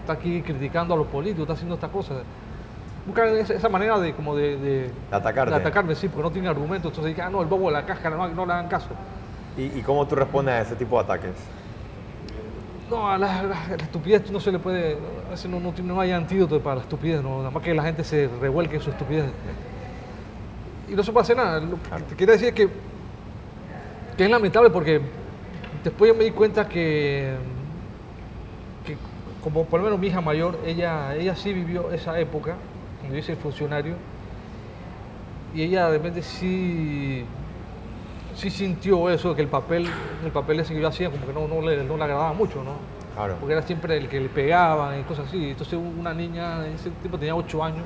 está 0.00 0.14
aquí 0.14 0.40
criticando 0.42 0.94
a 0.94 0.96
los 0.96 1.06
políticos, 1.08 1.42
está 1.42 1.52
haciendo 1.54 1.74
estas 1.74 1.90
cosas. 1.90 2.18
Buscan 3.06 3.28
esa, 3.36 3.68
manera 3.68 3.98
de 4.00 4.14
como 4.14 4.34
de, 4.34 4.56
de- 4.56 4.82
De 4.88 4.92
atacarte. 5.12 5.50
de 5.50 5.56
atacarme, 5.60 5.94
sí, 5.94 6.08
porque 6.08 6.22
no 6.24 6.30
tiene 6.30 6.48
argumentos. 6.48 6.90
Entonces 6.90 7.14
dije, 7.14 7.22
ah, 7.22 7.30
no, 7.30 7.40
el 7.42 7.48
bobo 7.48 7.66
de 7.68 7.74
la 7.74 7.86
cáscara, 7.86 8.16
no, 8.16 8.26
no 8.28 8.46
le 8.46 8.52
hagan 8.52 8.68
caso. 8.68 8.88
¿Y, 9.56 9.64
y 9.78 9.82
cómo 9.82 10.06
tú 10.06 10.14
respondes 10.16 10.54
a 10.54 10.60
ese 10.62 10.74
tipo 10.76 10.96
de 10.98 11.04
ataques? 11.04 11.32
No, 12.90 13.08
a 13.10 13.18
la, 13.18 13.42
la- 13.42 13.76
la 13.76 13.82
estupidez 13.82 14.30
no 14.30 14.40
se 14.40 14.50
le 14.52 14.58
puede, 14.58 14.96
a 15.26 15.30
veces 15.30 15.50
no, 15.50 15.60
no, 15.60 15.72
tiene- 15.72 15.92
no 15.92 16.00
hay 16.00 16.12
antídoto 16.12 16.60
para 16.60 16.76
la 16.76 16.82
estupidez, 16.82 17.22
no, 17.22 17.38
nada 17.38 17.50
más 17.50 17.62
que 17.62 17.74
la 17.74 17.82
gente 17.82 18.02
se 18.04 18.28
revuelque 18.40 18.76
en 18.76 18.82
su 18.82 18.90
estupidez. 18.90 19.26
Y 20.88 20.94
no 20.94 21.02
se 21.02 21.12
puede 21.12 21.22
hacer 21.24 21.36
nada. 21.36 21.60
Lo 21.60 21.76
que 21.82 22.02
te 22.08 22.14
quería 22.16 22.32
decir 22.34 22.48
es 22.48 22.54
que, 22.54 22.68
que 24.16 24.24
es 24.24 24.30
lamentable 24.30 24.70
porque 24.70 25.00
después 25.84 26.10
yo 26.10 26.16
me 26.16 26.24
di 26.24 26.30
cuenta 26.30 26.68
que, 26.68 27.34
que 28.84 28.96
como 29.42 29.64
por 29.64 29.80
lo 29.80 29.84
menos 29.84 30.00
mi 30.00 30.08
hija 30.08 30.20
mayor, 30.20 30.58
ella, 30.66 31.14
ella 31.14 31.36
sí 31.36 31.52
vivió 31.52 31.90
esa 31.92 32.18
época, 32.18 32.56
cuando 32.98 33.14
yo 33.14 33.20
hice 33.20 33.32
el 33.32 33.38
funcionario, 33.38 33.94
y 35.54 35.62
ella 35.62 35.88
de 35.88 35.98
repente 35.98 36.22
sí, 36.22 37.24
sí 38.34 38.50
sintió 38.50 39.08
eso, 39.10 39.34
que 39.34 39.42
el 39.42 39.48
papel, 39.48 39.86
el 40.24 40.32
papel 40.32 40.60
ese 40.60 40.74
que 40.74 40.80
yo 40.80 40.88
hacía 40.88 41.10
como 41.10 41.26
que 41.26 41.32
no, 41.32 41.46
no, 41.46 41.60
le, 41.60 41.84
no 41.84 41.96
le 41.96 42.04
agradaba 42.04 42.32
mucho, 42.32 42.62
¿no? 42.62 42.72
Claro. 43.14 43.36
Porque 43.40 43.52
era 43.54 43.62
siempre 43.62 43.96
el 43.96 44.08
que 44.08 44.20
le 44.20 44.28
pegaban 44.28 45.00
y 45.00 45.02
cosas 45.04 45.28
así. 45.28 45.50
Entonces 45.50 45.78
una 45.78 46.12
niña, 46.12 46.66
ese 46.66 46.90
tipo 47.02 47.18
tenía 47.18 47.34
8 47.34 47.64
años, 47.64 47.84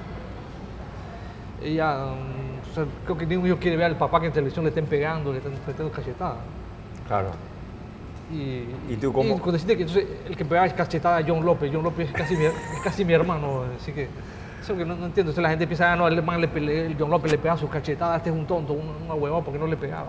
ella, 1.62 2.06
mm, 2.06 2.49
o 2.70 2.74
sea, 2.74 2.84
creo 3.04 3.18
que 3.18 3.26
ningún 3.26 3.44
niño 3.44 3.58
quiere 3.58 3.76
ver 3.76 3.86
al 3.86 3.96
papá 3.96 4.20
que 4.20 4.26
en 4.26 4.32
televisión 4.32 4.64
le 4.64 4.68
estén 4.68 4.86
pegando, 4.86 5.32
le 5.32 5.38
estén 5.38 5.52
metiendo 5.66 5.92
cachetadas. 5.92 6.38
Claro. 7.08 7.30
Y, 8.32 8.64
¿Y 8.92 8.96
tú 9.00 9.12
cómo? 9.12 9.34
cuando 9.34 9.52
deciste 9.52 9.76
que 9.76 9.82
entonces, 9.82 10.06
el 10.24 10.36
que 10.36 10.44
pegaba 10.44 10.66
es 10.66 10.72
cachetada 10.72 11.16
a 11.18 11.24
John 11.26 11.44
López, 11.44 11.70
John 11.72 11.82
López 11.82 12.08
es 12.08 12.14
casi 12.14 12.36
mi, 12.36 12.44
es 12.44 12.54
casi 12.84 13.04
mi 13.04 13.12
hermano, 13.12 13.64
así 13.76 13.92
que 13.92 14.08
eso 14.62 14.76
que 14.76 14.84
no, 14.84 14.94
no 14.94 15.06
entiendo. 15.06 15.32
Entonces 15.32 15.42
la 15.42 15.50
gente 15.50 15.66
piensa, 15.66 15.92
ah, 15.92 15.96
no, 15.96 16.06
el, 16.06 16.22
man 16.22 16.40
le 16.40 16.86
el 16.86 16.96
John 16.96 17.10
López 17.10 17.32
le 17.32 17.38
pegaba 17.38 17.58
sus 17.58 17.70
cachetadas, 17.70 18.18
este 18.18 18.30
es 18.30 18.36
un 18.36 18.46
tonto, 18.46 18.72
un, 18.72 18.88
una 19.04 19.14
huevón, 19.14 19.42
porque 19.42 19.58
no 19.58 19.66
le 19.66 19.76
pegaba. 19.76 20.08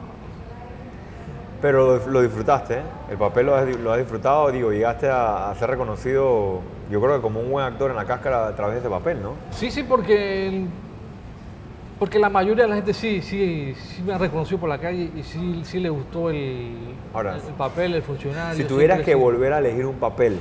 Pero 1.62 1.98
lo, 1.98 2.08
lo 2.08 2.22
disfrutaste, 2.22 2.76
¿eh? 2.76 2.82
El 3.10 3.18
papel 3.18 3.46
lo 3.48 3.56
has, 3.56 3.76
lo 3.78 3.92
has 3.92 4.00
disfrutado, 4.00 4.52
digo, 4.52 4.72
llegaste 4.72 5.10
a, 5.10 5.50
a 5.50 5.56
ser 5.56 5.70
reconocido, 5.70 6.60
yo 6.92 7.02
creo 7.02 7.16
que 7.16 7.22
como 7.22 7.40
un 7.40 7.50
buen 7.52 7.66
actor 7.66 7.90
en 7.90 7.98
la 7.98 8.06
cáscara 8.06 8.48
a 8.48 8.56
través 8.56 8.76
de 8.76 8.80
ese 8.82 8.90
papel, 8.90 9.22
¿no? 9.22 9.34
Sí, 9.52 9.72
sí, 9.72 9.84
porque, 9.84 10.66
porque 12.02 12.18
la 12.18 12.30
mayoría 12.30 12.64
de 12.64 12.70
la 12.70 12.76
gente 12.78 12.96
sí, 12.96 13.22
sí, 13.22 13.76
sí 13.76 14.02
me 14.02 14.14
ha 14.14 14.18
reconocido 14.18 14.60
por 14.60 14.68
la 14.68 14.80
calle 14.80 15.12
y 15.16 15.22
sí, 15.22 15.62
sí 15.64 15.80
le 15.80 15.92
gustó 15.92 16.32
el, 16.32 16.96
Ahora, 17.14 17.36
el, 17.36 17.42
el 17.42 17.54
papel, 17.54 17.94
el 17.94 18.02
funcionario. 18.02 18.58
Si 18.58 18.64
tuvieras 18.64 19.02
que 19.02 19.12
sí. 19.12 19.14
volver 19.14 19.54
a 19.54 19.60
elegir 19.60 19.86
un 19.86 19.98
papel, 19.98 20.36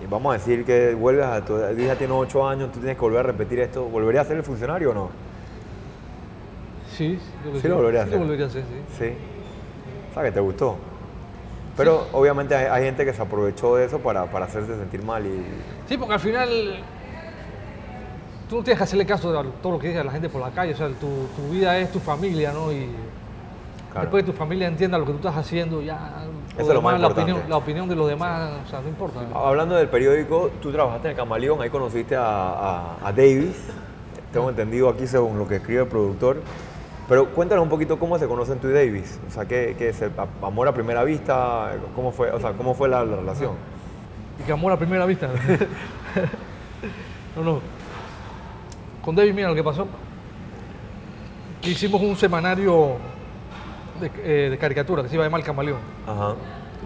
y 0.00 0.06
vamos 0.08 0.30
a 0.30 0.38
decir 0.38 0.64
que 0.64 0.94
vuelves 0.94 1.26
a 1.26 1.44
tu 1.44 1.56
hija 1.56 1.96
tiene 1.96 2.12
8 2.12 2.48
años, 2.48 2.70
tú 2.70 2.78
tienes 2.78 2.94
que 2.94 3.00
volver 3.00 3.18
a 3.18 3.22
repetir 3.24 3.58
esto, 3.58 3.86
¿volverías 3.86 4.24
a 4.24 4.28
ser 4.28 4.36
el 4.36 4.44
funcionario 4.44 4.92
o 4.92 4.94
no? 4.94 5.10
Sí, 6.96 7.18
sí, 7.18 7.60
Sí 7.60 7.66
lo 7.66 7.78
volvería 7.78 8.02
a 8.02 8.04
sí 8.04 8.10
hacer. 8.10 8.20
lo 8.20 8.26
volvería 8.26 8.46
a 8.46 8.48
hacer, 8.48 8.62
sí. 8.62 8.96
Sí. 9.00 9.12
O 10.12 10.14
sea, 10.14 10.22
que 10.22 10.30
te 10.30 10.38
gustó. 10.38 10.76
Pero 11.76 12.06
obviamente 12.12 12.54
hay, 12.54 12.66
hay 12.66 12.84
gente 12.84 13.04
que 13.04 13.12
se 13.12 13.20
aprovechó 13.20 13.74
de 13.74 13.86
eso 13.86 13.98
para, 13.98 14.26
para 14.26 14.44
hacerte 14.44 14.76
sentir 14.76 15.02
mal 15.02 15.26
y... 15.26 15.42
Sí, 15.88 15.96
porque 15.96 16.14
al 16.14 16.20
final 16.20 16.84
tú 18.50 18.56
no 18.56 18.62
tienes 18.64 18.78
que 18.78 18.84
hacerle 18.84 19.06
caso 19.06 19.38
a 19.38 19.44
todo 19.62 19.72
lo 19.74 19.78
que 19.78 19.88
dice 19.88 20.02
la 20.04 20.10
gente 20.10 20.28
por 20.28 20.40
la 20.42 20.50
calle, 20.50 20.74
o 20.74 20.76
sea, 20.76 20.88
tu, 20.88 21.06
tu 21.36 21.48
vida 21.52 21.78
es 21.78 21.90
tu 21.92 22.00
familia, 22.00 22.52
¿no? 22.52 22.70
Y 22.72 22.88
Claro. 23.92 24.02
después 24.06 24.22
que 24.24 24.30
tu 24.30 24.36
familia 24.38 24.68
entienda 24.68 24.96
lo 24.98 25.04
que 25.04 25.10
tú 25.12 25.16
estás 25.18 25.36
haciendo, 25.36 25.82
ya 25.82 26.22
Eso 26.56 26.68
es 26.68 26.74
lo 26.74 26.80
más 26.82 26.92
la 27.00 27.08
importante. 27.08 27.32
opinión, 27.32 27.50
la 27.50 27.56
opinión 27.56 27.88
de 27.88 27.96
los 27.96 28.08
demás, 28.08 28.52
o 28.64 28.70
sea, 28.70 28.80
no 28.80 28.88
importa. 28.88 29.18
Hablando 29.34 29.74
del 29.74 29.88
periódico, 29.88 30.48
tú 30.62 30.70
trabajaste 30.70 31.08
en 31.08 31.10
el 31.12 31.16
Camaleón, 31.16 31.60
ahí 31.60 31.70
conociste 31.70 32.14
a, 32.14 32.22
a- 32.24 32.96
a 33.02 33.12
Davis, 33.12 33.56
tengo 34.32 34.48
entendido 34.48 34.88
aquí 34.88 35.08
según 35.08 35.38
lo 35.40 35.48
que 35.48 35.56
escribe 35.56 35.82
el 35.82 35.88
productor. 35.88 36.40
Pero 37.08 37.30
cuéntanos 37.30 37.64
un 37.64 37.68
poquito 37.68 37.98
cómo 37.98 38.16
se 38.16 38.28
conocen 38.28 38.60
tú 38.60 38.68
y 38.68 38.72
Davis. 38.72 39.18
O 39.28 39.32
sea, 39.32 39.44
¿qué, 39.46 39.74
qué 39.76 39.88
es? 39.88 40.00
el 40.02 40.12
¿Amor 40.40 40.68
a 40.68 40.72
primera 40.72 41.02
vista? 41.02 41.72
¿Cómo 41.96 42.12
fue, 42.12 42.30
o 42.30 42.38
sea, 42.38 42.52
¿cómo 42.52 42.74
fue 42.74 42.88
la, 42.88 43.04
la 43.04 43.16
relación? 43.16 43.54
Y 44.38 44.44
que 44.44 44.52
amor 44.52 44.70
a 44.70 44.76
primera 44.76 45.04
vista. 45.04 45.26
no, 47.36 47.42
no. 47.42 47.79
Con 49.04 49.14
David, 49.16 49.32
mira 49.34 49.48
lo 49.48 49.54
que 49.54 49.64
pasó. 49.64 49.86
Que 51.62 51.70
hicimos 51.70 52.00
un 52.00 52.16
semanario 52.16 52.96
de, 54.00 54.10
eh, 54.24 54.50
de 54.50 54.58
caricatura 54.58 55.02
que 55.02 55.08
se 55.08 55.14
iba 55.14 55.24
a 55.24 55.26
llamar 55.26 55.40
El 55.40 55.46
Camaleón. 55.46 55.80
Ajá. 56.06 56.34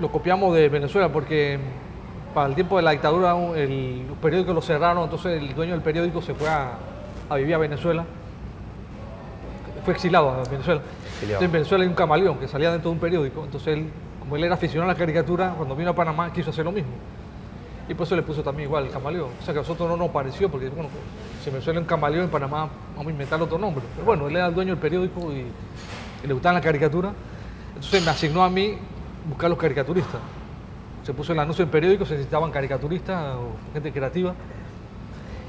Lo 0.00 0.11
copiamos 0.11 0.54
de 0.54 0.68
Venezuela 0.68 1.09
porque 1.09 1.59
para 2.35 2.49
el 2.49 2.54
tiempo 2.56 2.76
de 2.76 2.83
la 2.83 2.90
dictadura 2.90 3.37
el, 3.54 4.09
los 4.09 4.18
periódicos 4.18 4.54
lo 4.54 4.61
cerraron, 4.61 5.04
entonces 5.04 5.40
el 5.40 5.54
dueño 5.54 5.73
del 5.73 5.83
periódico 5.83 6.21
se 6.21 6.35
fue 6.35 6.49
a, 6.49 6.73
a 7.28 7.37
vivir 7.37 7.54
a 7.54 7.59
Venezuela. 7.59 8.04
Fue 9.85 9.94
exilado 9.94 10.30
a 10.30 10.42
Venezuela. 10.49 10.80
Exiliado. 10.80 11.21
Entonces 11.21 11.42
en 11.42 11.52
Venezuela 11.52 11.85
hay 11.85 11.88
un 11.88 11.94
camaleón 11.94 12.38
que 12.38 12.49
salía 12.49 12.73
dentro 12.73 12.90
de 12.90 12.94
un 12.94 13.00
periódico. 13.00 13.44
Entonces 13.44 13.75
él, 13.75 13.90
como 14.18 14.35
él 14.35 14.42
era 14.42 14.54
aficionado 14.54 14.90
a 14.90 14.94
la 14.94 14.99
caricatura, 14.99 15.54
cuando 15.56 15.76
vino 15.76 15.90
a 15.90 15.94
Panamá 15.94 16.33
quiso 16.33 16.50
hacer 16.50 16.64
lo 16.64 16.73
mismo. 16.73 16.90
Y 17.88 17.95
por 17.95 18.07
eso 18.07 18.17
le 18.17 18.23
puso 18.23 18.43
también 18.43 18.69
igual 18.69 18.87
el 18.87 18.91
camaleón. 18.91 19.31
O 19.41 19.45
sea 19.45 19.53
que 19.53 19.61
a 19.61 19.62
nosotros 19.62 19.88
no 19.88 19.97
nos 19.97 20.11
pareció, 20.11 20.49
porque 20.49 20.69
bueno, 20.71 20.88
si 21.43 21.50
me 21.50 21.61
suena 21.61 21.81
un 21.81 21.87
camaleón 21.87 22.25
en 22.25 22.31
Panamá, 22.31 22.69
vamos 22.97 23.09
a 23.09 23.11
inventar 23.11 23.41
otro 23.43 23.59
nombre. 23.59 23.85
Pero 23.95 24.07
bueno, 24.07 24.29
él 24.29 24.37
era 24.37 24.47
el 24.47 24.55
dueño 24.55 24.71
del 24.71 24.81
periódico 24.81 25.33
y, 25.33 25.47
le 26.26 26.33
gustaba 26.33 26.55
la 26.55 26.61
caricatura. 26.62 27.12
Entonces 27.75 28.03
me 28.03 28.11
asignó 28.11 28.43
a 28.43 28.49
mí 28.49 28.79
buscar 29.29 29.50
los 29.50 29.59
caricaturistas. 29.59 30.21
Se 31.03 31.12
puso 31.12 31.35
el 31.35 31.38
anuncio 31.38 31.64
en 31.64 31.71
periódico, 31.71 32.07
se 32.07 32.14
necesitaban 32.14 32.50
caricaturistas 32.50 33.37
o 33.37 33.73
gente 33.75 33.93
creativa. 33.93 34.35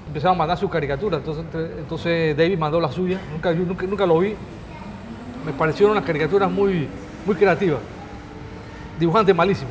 Empezaron 0.08 0.36
a 0.36 0.40
mandar 0.40 0.58
sus 0.58 0.70
caricaturas. 0.70 1.22
Entonces, 1.22 1.46
entonces 1.78 2.36
David 2.36 2.58
mandó 2.58 2.82
la 2.82 2.92
suya. 2.92 3.22
Nunca, 3.32 3.54
nunca, 3.54 3.86
nunca 3.86 4.06
lo 4.06 4.20
vi. 4.20 4.36
Me 5.46 5.54
parecieron 5.54 5.92
unas 5.92 6.04
caricaturas 6.04 6.52
muy, 6.52 6.90
muy 7.26 7.36
creativas. 7.36 7.80
Dibujante 9.00 9.34
malísimo. 9.34 9.70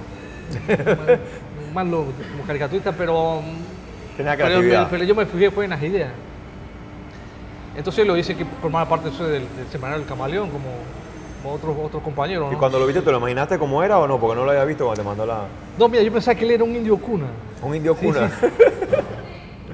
Malo 1.74 2.04
como 2.32 2.44
caricaturista, 2.46 2.92
pero, 2.92 3.42
Tenía 4.16 4.36
pero, 4.36 5.04
yo 5.04 5.14
me 5.14 5.26
fijé 5.26 5.50
fue 5.50 5.64
en 5.64 5.70
las 5.70 5.82
ideas. 5.82 6.10
Entonces 7.76 8.06
lo 8.06 8.16
hice 8.16 8.36
que 8.36 8.44
formaba 8.62 8.88
parte 8.88 9.08
eso 9.08 9.24
del, 9.26 9.42
del 9.56 9.66
semanario 9.70 9.98
del 10.00 10.08
camaleón, 10.08 10.48
como, 10.50 10.66
como 11.42 11.54
otros, 11.56 11.76
otros 11.82 12.02
compañeros. 12.04 12.46
¿Y 12.50 12.52
¿no? 12.54 12.58
cuando 12.58 12.78
lo 12.78 12.86
viste, 12.86 13.02
te 13.02 13.10
lo 13.10 13.18
imaginaste 13.18 13.58
cómo 13.58 13.82
era 13.82 13.98
o 13.98 14.06
no? 14.06 14.18
Porque 14.20 14.36
no 14.36 14.44
lo 14.44 14.52
había 14.52 14.64
visto 14.64 14.84
cuando 14.84 15.02
te 15.02 15.08
mandó 15.08 15.26
la... 15.26 15.42
No, 15.76 15.88
mira, 15.88 16.04
yo 16.04 16.12
pensaba 16.12 16.36
que 16.36 16.44
él 16.44 16.52
era 16.52 16.62
un 16.62 16.76
indio 16.76 16.96
cuna. 16.96 17.26
Un 17.62 17.74
indio 17.74 17.96
cuna. 17.96 18.30
sí. 18.40 18.46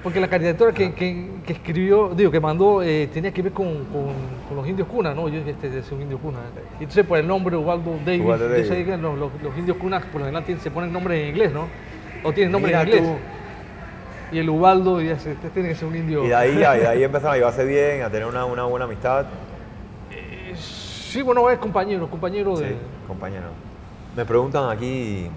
Porque 0.02 0.18
la 0.18 0.28
caricatura 0.28 0.72
que, 0.72 0.94
que- 0.94 1.28
que 1.44 1.52
escribió, 1.52 2.10
digo, 2.16 2.30
que 2.30 2.40
mandó, 2.40 2.82
eh, 2.82 3.08
tenía 3.12 3.32
que 3.34 3.42
ver 3.42 3.52
con, 3.52 3.66
con- 3.66 4.14
con 4.48 4.56
los 4.56 4.66
indios 4.66 4.88
cuna, 4.88 5.12
¿no? 5.12 5.28
Yo 5.28 5.40
este 5.40 5.78
es 5.78 5.92
un 5.92 6.00
indio 6.00 6.16
cuna. 6.18 6.38
Y 6.78 6.84
entonces 6.84 7.04
por 7.04 7.18
el 7.18 7.26
nombre 7.26 7.54
Ubaldo 7.54 7.98
Davis, 8.06 8.24
Ubaldo 8.24 8.48
Davis. 8.48 8.70
los, 8.98 9.18
los- 9.18 9.30
los 9.42 9.58
indios 9.58 9.76
cunas 9.76 10.02
por 10.06 10.22
lo 10.22 10.26
general 10.26 10.58
se 10.58 10.70
ponen 10.70 10.90
nombres 10.90 11.20
en 11.22 11.28
inglés, 11.28 11.52
¿no? 11.52 11.66
O 12.24 12.32
tienen 12.32 12.52
nombres 12.52 12.72
Mira 12.72 12.82
en 12.82 12.88
inglés. 12.88 13.02
tú. 13.04 13.18
Y 14.32 14.38
el 14.38 14.48
Ubaldo, 14.48 15.00
y 15.02 15.08
ese, 15.08 15.32
este 15.32 15.50
tiene 15.50 15.70
que 15.70 15.74
ser 15.74 15.88
un 15.88 15.96
indio. 15.96 16.24
Y 16.24 16.28
de 16.28 16.34
ahí, 16.34 16.58
ya- 16.58 16.76
y 16.76 16.80
de 16.80 16.86
ahí 16.88 17.02
empezaron 17.04 17.34
a 17.34 17.36
llevarse 17.38 17.64
bien, 17.64 18.02
a 18.02 18.10
tener 18.10 18.26
una, 18.26 18.44
una 18.44 18.64
buena 18.64 18.84
amistad. 18.84 19.26
Eh, 20.12 20.54
sí, 20.56 21.22
bueno, 21.22 21.48
es 21.50 21.58
compañero, 21.58 22.08
compañero 22.08 22.56
de... 22.56 22.68
Sí, 22.68 22.76
compañero. 23.08 23.46
Me 24.16 24.24
preguntan 24.24 24.68
aquí 24.70 25.28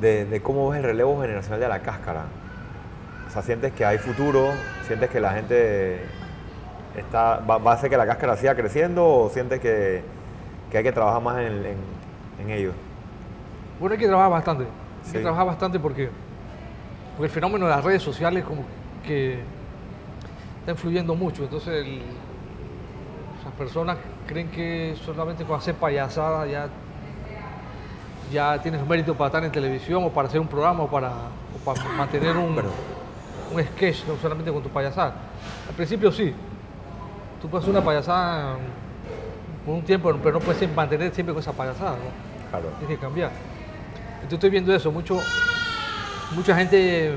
de, 0.00 0.24
de 0.26 0.42
cómo 0.42 0.68
ves 0.70 0.78
el 0.78 0.84
relevo 0.84 1.20
generacional 1.20 1.60
de 1.60 1.68
la 1.68 1.80
cáscara. 1.80 2.24
O 3.26 3.30
sea, 3.30 3.42
¿sientes 3.42 3.72
que 3.72 3.84
hay 3.84 3.98
futuro? 3.98 4.50
¿Sientes 4.86 5.08
que 5.10 5.20
la 5.20 5.32
gente 5.32 6.00
está, 6.96 7.38
va, 7.38 7.58
va 7.58 7.72
a 7.72 7.74
hacer 7.74 7.88
que 7.90 7.96
la 7.96 8.06
cáscara 8.06 8.36
siga 8.36 8.54
creciendo 8.54 9.06
o 9.06 9.30
sientes 9.30 9.60
que, 9.60 10.02
que 10.70 10.78
hay 10.78 10.84
que 10.84 10.92
trabajar 10.92 11.22
más 11.22 11.38
en, 11.38 11.46
en, 11.64 11.76
en 12.40 12.50
ello? 12.50 12.72
Bueno, 13.80 13.94
hay 13.94 13.98
que 13.98 14.06
trabajar 14.06 14.30
bastante. 14.30 14.64
Hay 15.04 15.10
Sí. 15.10 15.12
que 15.12 15.20
trabajar 15.20 15.46
bastante 15.46 15.78
porque, 15.78 16.10
porque 17.16 17.26
el 17.26 17.30
fenómeno 17.30 17.66
de 17.66 17.72
las 17.72 17.84
redes 17.84 18.02
sociales 18.02 18.44
como 18.44 18.62
que 19.06 19.40
está 20.60 20.72
influyendo 20.72 21.14
mucho. 21.14 21.44
Entonces, 21.44 21.84
el- 21.84 22.02
las 23.44 23.52
personas 23.58 23.98
creen 24.26 24.48
que 24.48 24.96
solamente 25.04 25.44
con 25.44 25.58
hacer 25.58 25.74
payasada 25.74 26.46
ya, 26.46 26.68
ya 28.32 28.60
tienes 28.62 28.84
mérito 28.86 29.14
para 29.14 29.28
estar 29.28 29.44
en 29.44 29.52
televisión 29.52 30.02
o 30.04 30.08
para 30.10 30.28
hacer 30.28 30.40
un 30.40 30.48
programa 30.48 30.84
o 30.84 30.90
para, 30.90 31.10
o 31.10 31.64
para 31.64 31.84
mantener 31.96 32.36
un, 32.36 32.54
Perdón. 32.54 32.72
un 33.52 33.62
sketch, 33.62 34.06
no 34.06 34.16
solamente 34.16 34.50
con 34.50 34.62
tu 34.62 34.70
payasada. 34.70 35.14
Al 35.68 35.74
principio 35.74 36.10
sí. 36.10 36.34
Tú 37.42 37.48
puedes 37.50 37.64
hacer 37.64 37.76
una 37.76 37.84
payasada 37.84 38.56
por 39.66 39.74
un 39.74 39.82
tiempo, 39.82 40.10
pero 40.22 40.38
no 40.38 40.40
puedes 40.40 40.74
mantener 40.74 41.12
siempre 41.14 41.34
con 41.34 41.42
esa 41.42 41.52
payasada. 41.52 41.90
¿no? 41.92 42.48
Claro. 42.50 42.68
Tienes 42.78 42.96
que 42.96 43.02
cambiar. 43.04 43.30
Entonces 44.24 44.38
estoy 44.38 44.50
viendo 44.50 44.74
eso, 44.74 44.90
mucho, 44.90 45.18
mucha 46.34 46.56
gente 46.56 47.14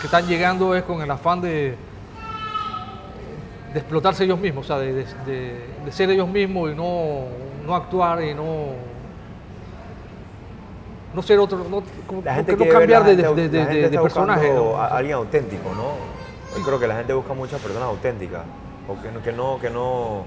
que 0.00 0.06
están 0.06 0.26
llegando 0.26 0.74
es 0.76 0.82
con 0.82 1.00
el 1.00 1.10
afán 1.10 1.40
de, 1.40 1.74
de 3.72 3.78
explotarse 3.78 4.24
ellos 4.24 4.38
mismos, 4.38 4.66
o 4.66 4.68
sea, 4.68 4.78
de, 4.78 4.92
de- 4.92 5.92
ser 5.92 6.10
ellos 6.10 6.28
mismos 6.28 6.70
y 6.72 6.74
no, 6.74 7.24
no 7.66 7.74
actuar 7.74 8.22
y 8.22 8.34
no, 8.34 8.66
no 11.14 11.22
ser 11.22 11.38
otro, 11.38 11.58
no, 11.70 11.82
como- 12.06 12.22
La 12.22 12.34
gente 12.34 12.52
no 12.52 12.58
ver 12.58 12.72
la 12.72 12.78
cambiar 12.78 13.04
de, 13.04 13.16
gente- 13.16 13.34
de- 13.34 13.48
de- 13.48 13.58
la 13.58 13.64
gente 13.70 13.88
de- 13.90 13.98
personaje. 13.98 14.50
a 14.76 14.86
alguien 14.96 15.14
auténtico, 15.16 15.70
¿no? 15.74 16.58
Yo 16.58 16.64
creo 16.66 16.78
que 16.78 16.86
la 16.86 16.96
gente 16.96 17.14
busca 17.14 17.32
muchas 17.32 17.60
personas 17.62 17.88
auténticas 17.88 18.42
o 18.88 19.00
que 19.00 19.10
no, 19.10 19.22
que 19.22 19.32
no, 19.32 19.58
que 19.58 19.70
no 19.70 20.24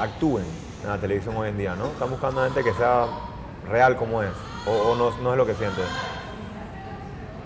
actúen 0.00 0.44
en 0.82 0.88
la 0.88 0.96
televisión 0.98 1.36
hoy 1.36 1.50
en 1.50 1.58
día, 1.58 1.74
¿no? 1.74 1.86
Están 1.86 2.08
buscando 2.08 2.42
gente 2.44 2.64
que 2.64 2.72
sea 2.72 3.06
real 3.68 3.96
como 3.96 4.22
es. 4.22 4.30
¿O, 4.66 4.90
o 4.90 4.96
no, 4.96 5.10
no 5.22 5.32
es 5.32 5.36
lo 5.38 5.46
que 5.46 5.54
sientes? 5.54 5.84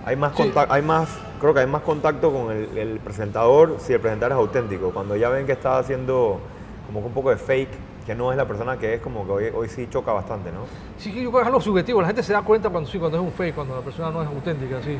Hay 0.05 0.17
más, 0.17 0.35
Sí. 0.37 0.53
hay 0.69 0.83
más, 0.83 1.09
creo 1.41 1.55
que 1.55 1.61
hay 1.61 1.67
más 1.67 1.83
contacto 1.83 2.33
con 2.33 2.51
el, 2.51 2.77
el 2.77 2.99
presentador 2.99 3.77
si 3.79 3.93
el 3.93 4.01
presentador 4.01 4.33
es 4.33 4.39
auténtico. 4.39 4.91
Cuando 4.91 5.15
ya 5.17 5.29
ven 5.29 5.47
que 5.47 5.53
está 5.53 5.79
haciendo 5.79 6.41
como 6.87 7.01
que 7.01 7.07
un 7.07 7.13
poco 7.13 7.31
de 7.31 7.37
fake, 7.37 7.71
que 8.05 8.15
no 8.17 8.33
es 8.33 8.37
la 8.37 8.47
persona 8.47 8.77
que 8.79 8.95
es, 8.95 9.01
como 9.01 9.25
que 9.25 9.31
hoy, 9.33 9.45
hoy 9.55 9.69
sí 9.69 9.87
choca 9.89 10.13
bastante, 10.13 10.51
¿no? 10.51 10.61
Sí, 10.99 11.11
yo 11.13 11.31
creo 11.31 11.33
que 11.33 11.39
es 11.43 11.47
algo 11.47 11.61
subjetivo. 11.61 12.01
La 12.01 12.09
gente 12.09 12.23
se 12.25 12.33
da 12.33 12.43
cuenta 12.43 12.69
cuando, 12.69 12.91
sí, 12.91 12.99
cuando 12.99 13.19
es 13.19 13.23
un 13.23 13.31
fake, 13.33 13.55
cuando 13.55 13.77
la 13.77 13.83
persona 13.83 14.11
no 14.11 14.23
es 14.23 14.29
auténtica, 14.29 14.83
sí. 14.83 14.99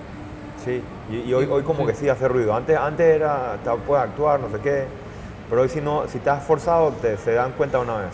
Sí, 0.65 0.81
y, 1.11 1.29
y 1.29 1.35
hoy, 1.35 1.49
hoy 1.51 1.63
como 1.65 1.81
Sí. 1.81 1.87
que 1.87 1.95
sí 1.95 2.09
hace 2.09 2.29
ruido. 2.29 2.55
Antes, 2.55 2.79
antes 2.79 3.05
era, 3.17 3.57
te 3.65 3.71
puedes 3.85 4.05
actuar, 4.05 4.39
no 4.39 4.49
sé 4.51 4.63
qué, 4.63 4.85
pero 5.51 5.63
hoy 5.63 5.69
si 5.69 5.81
no, 5.81 6.07
si 6.07 6.21
te 6.21 6.31
has 6.31 6.45
forzado, 6.45 6.93
te, 6.93 7.17
se 7.17 7.33
dan 7.33 7.51
cuenta 7.53 7.81
una 7.81 7.97
vez. 7.97 8.13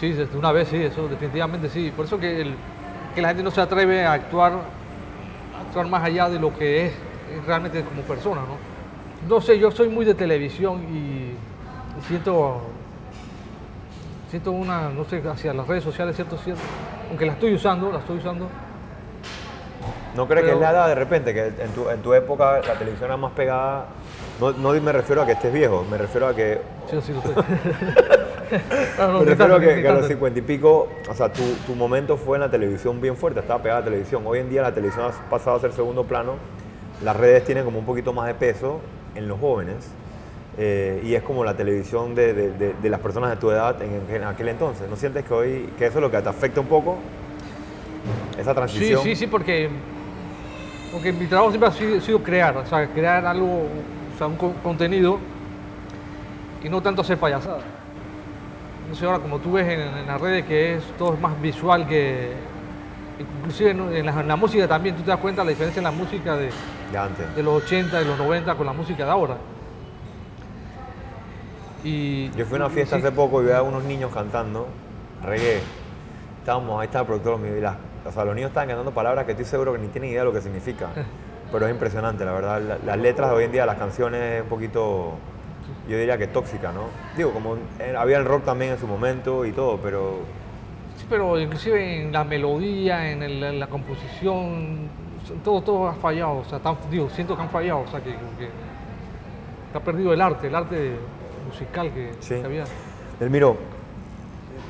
Sí, 0.00 0.12
desde 0.12 0.36
una 0.38 0.52
vez 0.52 0.68
sí, 0.68 0.76
eso 0.82 1.08
definitivamente 1.08 1.68
sí. 1.68 1.92
Por 1.94 2.04
eso 2.06 2.18
que, 2.18 2.40
el- 2.40 2.54
que 3.14 3.20
la 3.22 3.28
gente 3.28 3.42
no 3.42 3.50
se 3.50 3.60
atreve 3.60 4.04
a 4.06 4.12
actuar, 4.12 4.52
a 4.52 5.60
actuar 5.66 5.86
más 5.86 6.02
allá 6.04 6.28
de 6.28 6.38
lo 6.38 6.56
que 6.56 6.86
es, 6.86 6.92
es 6.92 7.44
realmente 7.46 7.82
como 7.82 8.02
persona, 8.02 8.42
¿no? 8.42 8.56
No 9.28 9.40
sé, 9.40 9.58
yo 9.58 9.70
soy 9.70 9.88
muy 9.88 10.04
de 10.04 10.14
televisión 10.14 10.82
y 10.94 11.32
siento, 12.06 12.60
siento 14.30 14.52
una, 14.52 14.90
no 14.90 15.04
sé, 15.04 15.20
hacia 15.28 15.52
las 15.52 15.66
redes 15.66 15.82
sociales, 15.82 16.14
cierto, 16.14 16.36
cierto, 16.38 16.62
aunque 17.08 17.26
la 17.26 17.32
estoy 17.32 17.54
usando, 17.54 17.90
la 17.90 17.98
estoy 17.98 18.18
usando, 18.18 18.48
¿No 20.14 20.26
crees 20.26 20.46
que 20.46 20.52
es 20.52 20.58
la 20.58 20.70
edad 20.70 20.88
de 20.88 20.94
repente, 20.96 21.32
que 21.34 21.46
en 21.46 21.70
tu, 21.74 21.88
en 21.90 22.00
tu 22.02 22.12
época 22.12 22.60
la 22.66 22.74
televisión 22.74 23.06
era 23.08 23.16
más 23.16 23.32
pegada? 23.32 23.86
No, 24.40 24.50
no 24.52 24.72
me 24.80 24.92
refiero 24.92 25.22
a 25.22 25.26
que 25.26 25.32
estés 25.32 25.52
viejo, 25.52 25.84
me 25.88 25.96
refiero 25.98 26.26
a 26.26 26.34
que 26.34 26.60
sí, 26.90 26.98
sí, 27.02 27.12
lo 27.12 27.18
estoy. 27.18 27.34
No, 28.98 29.12
no, 29.12 29.18
Me 29.20 29.24
refiero 29.26 29.60
que, 29.60 29.82
que 29.82 29.88
a 29.88 29.92
los 29.94 30.06
cincuenta 30.06 30.38
y 30.38 30.42
pico, 30.42 30.88
o 31.08 31.14
sea, 31.14 31.32
tu, 31.32 31.42
tu 31.66 31.74
momento 31.74 32.16
fue 32.16 32.36
en 32.36 32.42
la 32.42 32.50
televisión 32.50 33.00
bien 33.00 33.16
fuerte, 33.16 33.40
estaba 33.40 33.62
pegada 33.62 33.78
a 33.78 33.82
la 33.82 33.86
televisión. 33.86 34.22
Hoy 34.26 34.38
en 34.40 34.48
día 34.50 34.62
la 34.62 34.72
televisión 34.72 35.06
ha 35.06 35.30
pasado 35.30 35.56
a 35.56 35.60
ser 35.60 35.72
segundo 35.72 36.04
plano, 36.04 36.34
las 37.04 37.16
redes 37.16 37.44
tienen 37.44 37.64
como 37.64 37.78
un 37.78 37.84
poquito 37.86 38.12
más 38.12 38.26
de 38.26 38.34
peso 38.34 38.80
en 39.14 39.28
los 39.28 39.38
jóvenes 39.38 39.76
eh, 40.58 41.00
y 41.04 41.14
es 41.14 41.22
como 41.22 41.44
la 41.44 41.54
televisión 41.54 42.14
de, 42.14 42.32
de- 42.34 42.50
de- 42.52 42.74
de 42.74 42.90
las 42.90 43.00
personas 43.00 43.30
de 43.30 43.36
tu 43.36 43.50
edad 43.50 43.76
en, 43.82 44.02
en 44.14 44.24
aquel 44.24 44.48
entonces. 44.48 44.88
¿No 44.88 44.96
sientes 44.96 45.24
que 45.24 45.34
hoy, 45.34 45.68
que 45.78 45.86
eso 45.86 45.98
es 45.98 46.02
lo 46.02 46.10
que 46.10 46.18
te 46.20 46.28
afecta 46.28 46.60
un 46.60 46.66
poco? 46.66 46.96
Esa 48.38 48.50
Sí, 48.50 48.54
transición. 48.56 49.02
sí, 49.02 49.14
sí, 49.16 49.26
porque, 49.26 49.68
porque 50.92 51.12
mi 51.12 51.26
trabajo 51.26 51.50
siempre 51.50 51.68
ha 51.68 51.72
sido, 51.72 52.00
sido 52.00 52.22
crear, 52.22 52.56
o 52.56 52.66
sea, 52.66 52.86
crear 52.88 53.24
algo, 53.26 53.46
o 54.14 54.18
sea, 54.18 54.26
un 54.26 54.36
co- 54.36 54.54
contenido 54.62 55.18
y 56.64 56.68
no 56.68 56.80
tanto 56.80 57.02
hacer 57.02 57.18
payasada. 57.18 57.60
No 58.88 58.94
sé, 58.94 59.04
ahora 59.04 59.18
como 59.18 59.38
tú 59.38 59.52
ves 59.52 59.68
en, 59.68 59.80
en 59.80 60.06
las 60.06 60.20
redes 60.20 60.44
que 60.46 60.76
es 60.76 60.84
todo 60.96 61.14
es 61.14 61.20
más 61.20 61.40
visual 61.40 61.86
que... 61.86 62.32
Inclusive 63.18 63.70
en, 63.72 63.80
en 63.96 64.06
la, 64.06 64.20
en 64.20 64.28
la 64.28 64.36
música 64.36 64.66
también, 64.68 64.94
tú 64.96 65.02
te 65.02 65.10
das 65.10 65.18
cuenta 65.18 65.42
la 65.44 65.50
diferencia 65.50 65.80
en 65.80 65.84
la 65.84 65.90
música 65.90 66.36
de, 66.36 66.50
De 66.92 66.98
antes. 66.98 67.34
de 67.34 67.42
los 67.42 67.62
80, 67.64 67.98
de 67.98 68.04
los 68.04 68.16
90 68.16 68.54
con 68.54 68.64
la 68.66 68.72
música 68.72 69.04
de 69.04 69.10
ahora. 69.10 69.36
Y, 71.84 72.30
Yo 72.32 72.44
fui 72.44 72.56
a 72.58 72.62
una 72.64 72.70
fiesta 72.70 72.96
sí. 72.96 73.02
hace 73.02 73.12
poco 73.14 73.42
y 73.42 73.46
vi 73.46 73.52
a 73.52 73.62
unos 73.62 73.84
niños 73.84 74.12
cantando 74.12 74.66
reggae. 75.24 75.60
Estábamos, 76.40 76.80
ahí 76.80 76.86
estaba 76.86 77.02
el 77.02 77.06
productor 77.06 77.38
mío 77.38 77.56
y 77.56 77.60
las, 77.60 77.76
o 78.06 78.12
sea, 78.12 78.24
los 78.24 78.34
niños 78.34 78.48
estaban 78.48 78.68
cantando 78.68 78.92
palabras 78.92 79.24
que 79.26 79.32
estoy 79.32 79.44
seguro 79.46 79.72
que 79.72 79.78
ni 79.78 79.88
tienen 79.88 80.10
idea 80.10 80.20
de 80.20 80.26
lo 80.26 80.32
que 80.32 80.40
significa. 80.40 80.88
Pero 81.52 81.66
es 81.66 81.72
impresionante, 81.72 82.24
la 82.24 82.32
verdad. 82.32 82.60
La- 82.60 82.78
las 82.84 82.98
letras 82.98 83.30
de 83.30 83.36
hoy 83.36 83.44
en 83.44 83.52
día, 83.52 83.64
las 83.66 83.78
canciones, 83.78 84.20
es 84.36 84.42
un 84.42 84.48
poquito, 84.48 85.12
yo 85.88 85.98
diría 85.98 86.18
que 86.18 86.26
tóxica, 86.28 86.70
¿no? 86.72 86.82
Digo, 87.16 87.32
como 87.32 87.56
eh, 87.78 87.94
había 87.96 88.18
el 88.18 88.24
rock 88.24 88.44
también 88.44 88.72
en 88.72 88.78
su 88.78 88.86
momento 88.86 89.44
y 89.44 89.52
todo, 89.52 89.78
pero 89.78 90.18
Sí, 90.96 91.06
pero 91.08 91.38
inclusive 91.40 92.02
en 92.02 92.12
la 92.12 92.24
melodía, 92.24 93.10
en, 93.10 93.22
el- 93.22 93.42
en 93.42 93.60
la 93.60 93.68
composición, 93.68 94.88
todo, 95.44 95.60
todo 95.62 95.88
ha 95.88 95.94
fallado. 95.94 96.38
O 96.38 96.44
sea, 96.44 96.58
tan- 96.58 96.76
digo, 96.90 97.08
siento 97.10 97.36
que 97.36 97.42
han 97.42 97.50
fallado. 97.50 97.80
O 97.80 97.86
sea, 97.88 98.00
que, 98.00 98.10
que, 98.10 98.48
ha 99.74 99.80
perdido 99.80 100.12
el 100.12 100.20
arte, 100.20 100.48
el 100.48 100.54
arte 100.56 100.96
musical 101.46 101.92
que, 101.92 102.10
Sí. 102.20 102.34
que 102.40 102.44
había. 102.44 102.64
Delmiro, 103.20 103.56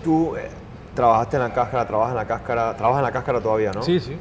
tú 0.04 0.37
eh, 0.37 0.48
trabajaste 0.94 1.37
en 1.37 1.42
la 1.44 1.52
cáscara, 1.54 1.87
trabajas 1.87 2.11
en 2.12 2.16
la 2.16 2.26
cáscara, 2.26 2.76
trabajas 2.76 2.98
en 3.00 3.04
la 3.04 3.12
cáscara 3.12 3.40
todavía, 3.40 3.72
¿no? 3.72 3.83
Sí, 3.83 3.98
sí. 3.98 4.16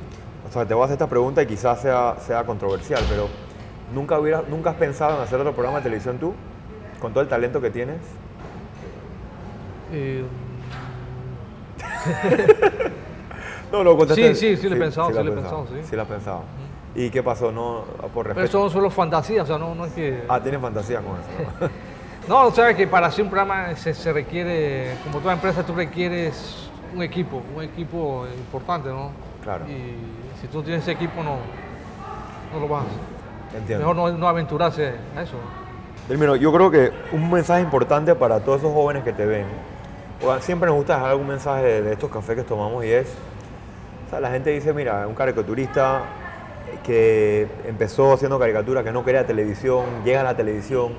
O 0.48 0.52
sea, 0.52 0.66
te 0.66 0.74
voy 0.74 0.84
a 0.84 0.86
hacer 0.86 0.94
esta 0.96 1.08
pregunta 1.08 1.42
y 1.42 1.46
quizás 1.46 1.82
sea, 1.82 2.16
sea 2.20 2.44
controversial, 2.46 3.02
pero 3.10 3.28
¿nunca, 3.94 4.18
hubiera, 4.20 4.44
¿nunca 4.48 4.70
has 4.70 4.76
pensado 4.78 5.18
en 5.18 5.22
hacer 5.24 5.40
otro 5.40 5.52
programa 5.54 5.80
de 5.80 5.84
televisión 5.84 6.18
tú? 6.18 6.34
Con 7.00 7.14
todo 7.14 7.22
el 7.22 7.30
talento 7.30 7.62
que 7.62 7.70
tienes. 7.70 8.00
Eh, 9.92 10.24
No, 13.72 13.84
lo 13.84 13.98
contesté. 13.98 14.34
Sí, 14.34 14.56
sí, 14.56 14.62
sí 14.62 14.70
lo 14.70 14.76
he 14.76 14.80
pensado, 14.80 15.08
sí 15.10 15.14
lo 15.14 15.22
he 15.22 15.36
pensado, 15.36 15.68
sí. 15.68 15.76
Sí 15.84 15.96
lo 15.96 16.02
has 16.04 16.08
pensado. 16.08 16.44
¿Y 16.96 17.10
qué 17.10 17.22
pasó? 17.22 17.52
No, 17.52 17.84
por 18.14 18.26
pero 18.28 18.40
respeto. 18.40 18.60
son 18.60 18.70
solo 18.72 18.90
fantasías, 18.90 19.44
o 19.44 19.48
sea, 19.48 19.58
no, 19.58 19.76
no 19.76 19.86
es 19.86 19.94
que... 19.94 20.24
Ah, 20.28 20.42
tienes 20.42 20.62
fantasía 20.62 21.02
con 21.02 21.16
eso. 21.20 21.28
¿no? 21.60 21.70
No, 22.28 22.52
sea, 22.52 22.76
que 22.76 22.88
para 22.88 23.08
hacer 23.08 23.24
un 23.24 23.30
programa 23.30 23.74
se, 23.76 23.94
se 23.94 24.12
requiere, 24.12 24.96
como 25.04 25.20
toda 25.20 25.34
empresa, 25.34 25.66
tú 25.66 25.74
requieres 25.74 26.70
un 26.94 27.02
equipo, 27.02 27.42
un 27.56 27.64
equipo 27.64 28.26
importante, 28.38 28.90
¿no? 28.90 29.12
Claro. 29.44 29.66
Y 29.66 29.96
si 30.42 30.48
tú 30.48 30.58
no 30.58 30.64
tienes 30.64 30.84
ese 30.84 30.92
equipo, 30.92 31.24
no, 31.24 31.38
no 32.54 32.60
lo 32.60 32.68
vas 32.68 32.84
a 32.84 32.88
hacer. 32.88 33.60
Entiendo. 33.62 33.88
Mejor 33.88 34.12
no, 34.12 34.18
no 34.18 34.28
aventurarse 34.28 34.96
a 35.16 35.22
eso. 35.22 35.38
Yo 36.10 36.54
creo 36.54 36.72
que 36.72 36.93
un 37.12 37.30
mensaje 37.30 37.62
importante 37.62 38.15
para 38.15 38.39
todos 38.39 38.60
esos 38.60 38.74
jóvenes 38.74 39.04
que 39.04 39.12
te 39.12 39.26
ven, 39.26 39.46
siempre 40.39 40.67
nos 40.67 40.78
gusta 40.78 40.93
dejar 40.96 41.10
algún 41.12 41.28
mensaje 41.28 41.82
de, 41.82 41.91
estos 41.91 42.10
cafés 42.10 42.38
que 42.38 42.43
tomamos 42.43 42.86
y 42.86 42.91
es, 42.91 43.08
o 44.08 44.10
sea, 44.10 44.22
la 44.22 44.32
gente 44.32 44.52
dice, 44.52 44.72
mira, 44.72 45.06
un 45.06 45.15
caricaturista 45.15 46.04
que 46.86 47.48
empezó 47.67 48.13
haciendo 48.13 48.39
caricaturas, 48.39 48.86
que 48.86 48.93
no 48.93 49.04
quería 49.04 49.28
televisión, 49.28 49.84
llega 50.06 50.22
a 50.22 50.24
la 50.24 50.38
televisión, 50.38 50.93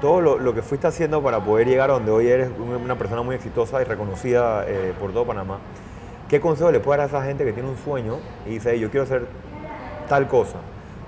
todo 0.00 0.22
lo, 0.22 0.54
que 0.54 0.62
fuiste 0.62 0.86
haciendo 0.86 1.22
para 1.22 1.40
poder 1.40 1.68
llegar 1.68 1.90
a 1.90 1.92
donde 1.92 2.10
hoy 2.10 2.28
eres 2.28 2.48
un- 2.58 2.70
una 2.74 2.96
persona 2.96 3.20
muy 3.20 3.34
exitosa 3.36 3.82
y 3.82 3.84
reconocida 3.84 4.64
eh, 4.66 4.94
por 4.98 5.12
todo 5.12 5.26
Panamá, 5.26 5.58
¿qué 6.30 6.40
consejo 6.40 6.70
le 6.70 6.80
puedes 6.80 7.00
dar 7.00 7.04
a 7.04 7.18
esa 7.18 7.26
gente 7.26 7.44
que 7.44 7.52
tiene 7.52 7.68
un 7.68 7.76
sueño 7.76 8.16
y 8.46 8.52
dice, 8.52 8.70
"Hey, 8.72 8.80
yo 8.80 8.90
quiero 8.90 9.04
hacer 9.04 9.26
tal 10.08 10.26
cosa, 10.26 10.56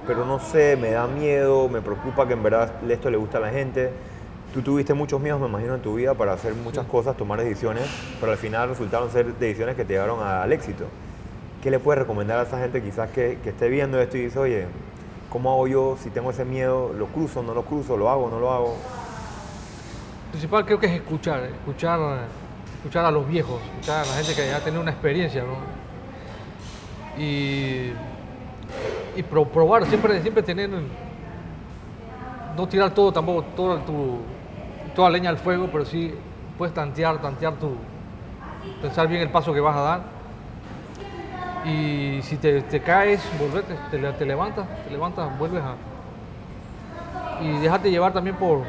pero 0.07 0.25
no 0.25 0.39
sé, 0.39 0.77
me 0.77 0.91
da 0.91 1.07
miedo, 1.07 1.69
me 1.69 1.81
preocupa 1.81 2.27
que 2.27 2.35
en 2.35 2.43
verdad 2.43 2.73
esto 2.89 3.11
le 3.11 3.17
gusta 3.17 3.39
a 3.39 3.41
la 3.41 3.51
gente. 3.51 3.91
Tú 4.55 4.63
tuviste 4.63 4.95
muchos 4.95 5.21
miedos, 5.21 5.41
me 5.41 5.49
imagino, 5.49 5.75
en 5.75 5.83
tu 5.83 5.95
vida 5.97 6.15
para 6.15 6.33
hacer 6.33 6.55
muchas 6.55 6.87
cosas, 6.87 7.17
tomar 7.17 7.41
decisiones, 7.41 7.85
pero 8.21 8.33
al 8.33 8.39
final 8.39 8.69
resultaron 8.69 9.11
ser 9.11 9.35
decisiones 9.35 9.77
que 9.77 9.85
te 9.85 9.95
llevaron 9.95 10.23
al 10.23 10.51
éxito. 10.53 10.85
¿Qué 11.63 11.71
le 11.71 11.79
puedes 11.79 12.01
recomendar 12.01 12.39
a 12.39 12.43
esa 12.43 12.59
gente 12.59 12.83
quizás 12.83 13.11
que, 13.11 13.39
que 13.43 13.51
esté 13.51 13.69
viendo 13.69 14.01
esto 14.01 14.17
y 14.17 14.23
dice, 14.23 14.39
oye, 14.39 14.67
¿cómo 15.31 15.53
hago 15.53 15.67
yo 15.67 15.97
si 16.01 16.11
tengo 16.11 16.31
ese 16.31 16.45
miedo? 16.45 16.93
¿Lo 16.97 17.07
cruzo, 17.07 17.43
no 17.43 17.53
lo 17.55 17.63
cruzo? 17.63 17.97
¿Lo 17.97 18.09
hago, 18.09 18.31
no 18.31 18.39
lo 18.39 18.53
hago? 18.53 18.77
principal 20.37 20.67
creo 20.67 20.79
que 20.79 20.87
es 20.87 20.93
escuchar, 20.93 21.45
escuchar, 21.45 21.99
escuchar 22.77 23.07
a 23.07 23.11
los 23.11 23.27
viejos, 23.27 23.61
escuchar 23.63 24.05
a 24.05 24.07
la 24.07 24.13
gente 24.17 24.35
que 24.35 24.47
ya 24.47 24.61
tiene 24.61 24.79
una 24.79 24.91
experiencia, 24.91 25.43
¿no? 25.43 25.57
Y, 27.19 27.93
y 29.17 29.23
pro- 29.23 29.47
probar, 29.47 29.87
siempre, 29.87 30.21
siempre 30.23 30.43
tener, 30.43 30.71
no 32.57 32.69
tirar 32.69 32.91
todo 32.93 33.13
tampoco, 33.13 33.43
toda, 33.55 33.81
tu, 33.85 34.19
toda 34.95 35.11
leña 35.11 35.31
al 35.31 35.39
fuego, 35.39 35.69
pero 35.71 35.85
sí 35.85 36.15
puedes 36.57 36.75
tantear, 36.75 37.21
tantear 37.21 37.55
tu, 37.55 37.73
pensar 38.81 39.07
bien 39.09 39.23
el 39.23 39.31
paso 39.31 39.53
que 39.53 39.61
vas 39.61 39.77
a 39.77 39.81
dar. 39.81 40.01
Y 41.65 42.21
si 42.23 42.37
te, 42.37 42.63
caes, 42.81 43.21
volvete, 43.41 43.75
te 43.91 44.25
levantas, 44.25 44.67
te 44.85 44.91
levantas, 44.91 45.37
vuelves 45.39 45.63
a... 45.63 45.75
Y 47.43 47.59
déjate 47.59 47.91
llevar 47.91 48.13
también 48.13 48.37
por, 48.37 48.59
o 48.59 48.65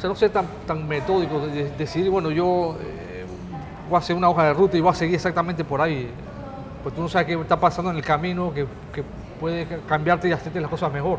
sea, 0.00 0.08
no 0.08 0.14
ser 0.14 0.30
tan, 0.30 0.46
tan 0.66 0.86
metódico, 0.88 1.40
de, 1.40 1.50
de- 1.64 1.70
decidir, 1.76 2.08
bueno, 2.10 2.30
yo 2.30 2.76
eh, 2.80 3.24
voy 3.88 3.96
a 3.96 3.98
hacer 3.98 4.16
una 4.16 4.28
hoja 4.30 4.44
de 4.44 4.54
ruta 4.54 4.76
y 4.76 4.80
voy 4.80 4.90
a 4.90 4.94
seguir 4.94 5.16
exactamente 5.16 5.64
por 5.64 5.80
ahí. 5.80 6.08
Pues 6.82 6.94
tú 6.94 7.00
no 7.02 7.08
sabes 7.08 7.26
qué 7.28 7.34
está 7.40 7.58
pasando 7.58 7.90
en 7.90 7.96
el 7.96 8.04
camino, 8.04 8.52
que, 8.52 8.66
que 8.92 9.04
puede 9.40 9.66
cambiarte 9.88 10.28
y 10.28 10.32
hacerte 10.32 10.60
las 10.60 10.70
cosas 10.70 10.92
mejor. 10.92 11.18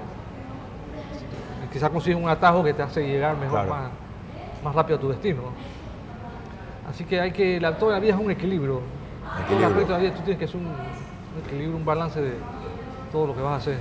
Quizás 1.71 1.89
consigues 1.89 2.21
un 2.21 2.29
atajo 2.29 2.63
que 2.63 2.73
te 2.73 2.83
hace 2.83 3.05
llegar 3.05 3.35
mejor, 3.37 3.65
Claro. 3.65 3.69
más, 3.69 3.91
más 4.63 4.75
rápido 4.75 4.97
a 4.97 5.01
tu 5.01 5.09
destino. 5.09 5.41
¿no? 5.43 6.89
Así 6.89 7.03
que 7.05 7.19
hay 7.19 7.31
que, 7.31 7.59
la, 7.59 7.77
toda 7.77 7.93
la 7.93 7.99
vida 7.99 8.13
es 8.13 8.19
un 8.19 8.29
equilibrio. 8.29 8.81
Equilibrio. 9.45 9.87
la 9.87 9.97
vida 9.97 10.13
tú 10.13 10.21
tienes 10.21 10.37
que 10.37 10.45
hacer 10.45 10.57
un, 10.57 10.67
un 10.67 11.45
equilibrio, 11.45 11.77
un 11.77 11.85
balance 11.85 12.21
de 12.21 12.33
todo 13.11 13.27
lo 13.27 13.35
que 13.35 13.41
vas 13.41 13.53
a 13.53 13.55
hacer. 13.55 13.77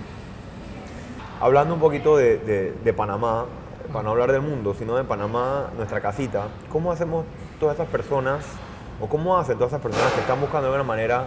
Hablando 1.41 1.75
un 1.75 1.81
poquito 1.81 2.17
de, 2.17 2.39
de- 2.39 2.73
de 2.73 2.93
Panamá, 2.93 3.45
para 3.93 4.05
no 4.05 4.11
hablar 4.11 4.31
del 4.33 4.41
mundo, 4.43 4.73
sino 4.75 4.97
de 4.97 5.05
Panamá, 5.05 5.67
nuestra 5.77 6.01
casita, 6.01 6.45
¿cómo 6.71 6.93
hacemos 6.93 7.27
todas 7.59 7.75
esas 7.75 7.89
personas, 7.89 8.45
o 9.01 9.09
cómo 9.09 9.37
hacen 9.37 9.57
todas 9.59 9.73
esas 9.73 9.83
personas 9.83 10.13
que 10.13 10.21
están 10.21 10.41
buscando 10.41 10.69
de 10.69 10.75
alguna 10.77 10.87
manera 10.89 11.25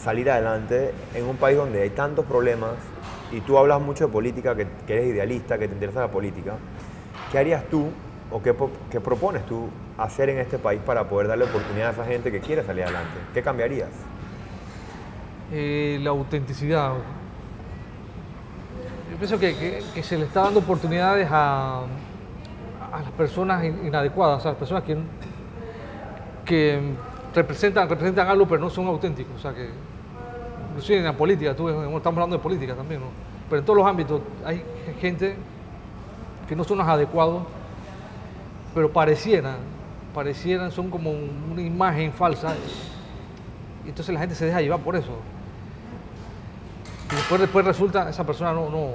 salir 0.00 0.30
adelante 0.30 0.92
en 1.14 1.24
un 1.26 1.36
país 1.36 1.56
donde 1.56 1.82
hay 1.82 1.90
tantos 1.90 2.24
problemas 2.24 2.72
y 3.30 3.40
tú 3.40 3.56
hablas 3.58 3.80
mucho 3.80 4.06
de 4.06 4.12
política, 4.12 4.54
que, 4.54 4.66
eres 4.88 5.06
idealista, 5.08 5.58
que 5.58 5.68
te 5.68 5.74
interesa 5.74 6.00
la 6.00 6.08
política? 6.08 6.54
¿Qué 7.30 7.38
harías 7.38 7.64
tú 7.70 7.88
o 8.30 8.42
qué, 8.42 8.54
qué 8.90 9.00
propones 9.00 9.44
tú 9.46 9.68
hacer 9.98 10.28
en 10.30 10.38
este 10.38 10.58
país 10.58 10.80
para 10.84 11.04
poder 11.08 11.28
darle 11.28 11.44
oportunidad 11.44 11.88
a 11.88 11.92
esa 11.92 12.04
gente 12.04 12.30
que 12.30 12.40
quiere 12.40 12.62
salir 12.64 12.84
adelante? 12.84 13.18
¿Qué 13.32 13.42
cambiarías? 13.42 13.88
Eh, 15.52 15.98
la 16.02 16.10
autenticidad. 16.10 16.92
Yo 19.10 19.16
pienso 19.18 19.38
que, 19.38 19.82
que- 19.94 20.02
se 20.02 20.16
le 20.18 20.24
está 20.24 20.42
dando 20.42 20.60
oportunidades 20.60 21.28
a, 21.30 21.82
a 22.92 23.00
las 23.02 23.10
personas 23.12 23.62
in- 23.64 23.86
inadecuadas, 23.86 24.44
a 24.46 24.50
las 24.50 24.58
personas 24.58 24.82
que, 24.84 24.96
que 26.44 26.80
representan, 27.34 27.88
representan 27.88 28.28
algo 28.28 28.46
pero 28.46 28.60
no 28.60 28.70
son 28.70 28.86
auténticos. 28.86 29.34
O 29.36 29.38
sea, 29.38 29.52
que, 29.54 29.68
inclusive 30.70 30.98
en 30.98 31.04
la 31.04 31.16
política, 31.16 31.54
tú 31.54 31.68
estamos 31.68 32.06
hablando 32.06 32.36
de 32.36 32.42
política 32.42 32.74
también, 32.74 33.00
¿no? 33.00 33.06
pero 33.48 33.60
en 33.60 33.66
todos 33.66 33.76
los 33.78 33.86
ámbitos 33.86 34.20
hay 34.44 34.62
gente 35.00 35.36
que 36.48 36.56
no 36.56 36.64
son 36.64 36.78
los 36.78 36.88
adecuados, 36.88 37.42
pero 38.74 38.90
parecieran, 38.90 39.56
parecieran, 40.14 40.70
son 40.70 40.88
como 40.90 41.10
un- 41.10 41.50
una 41.52 41.60
imagen 41.62 42.12
falsa. 42.12 42.54
Y 43.84 43.88
entonces 43.90 44.12
la 44.14 44.20
gente 44.20 44.34
se 44.34 44.46
deja 44.46 44.60
llevar 44.62 44.80
por 44.80 44.96
eso. 44.96 45.12
Y 47.10 47.14
después, 47.14 47.40
después 47.40 47.66
resulta, 47.66 48.08
esa 48.08 48.24
persona 48.24 48.52
no, 48.54 48.70
no, 48.70 48.88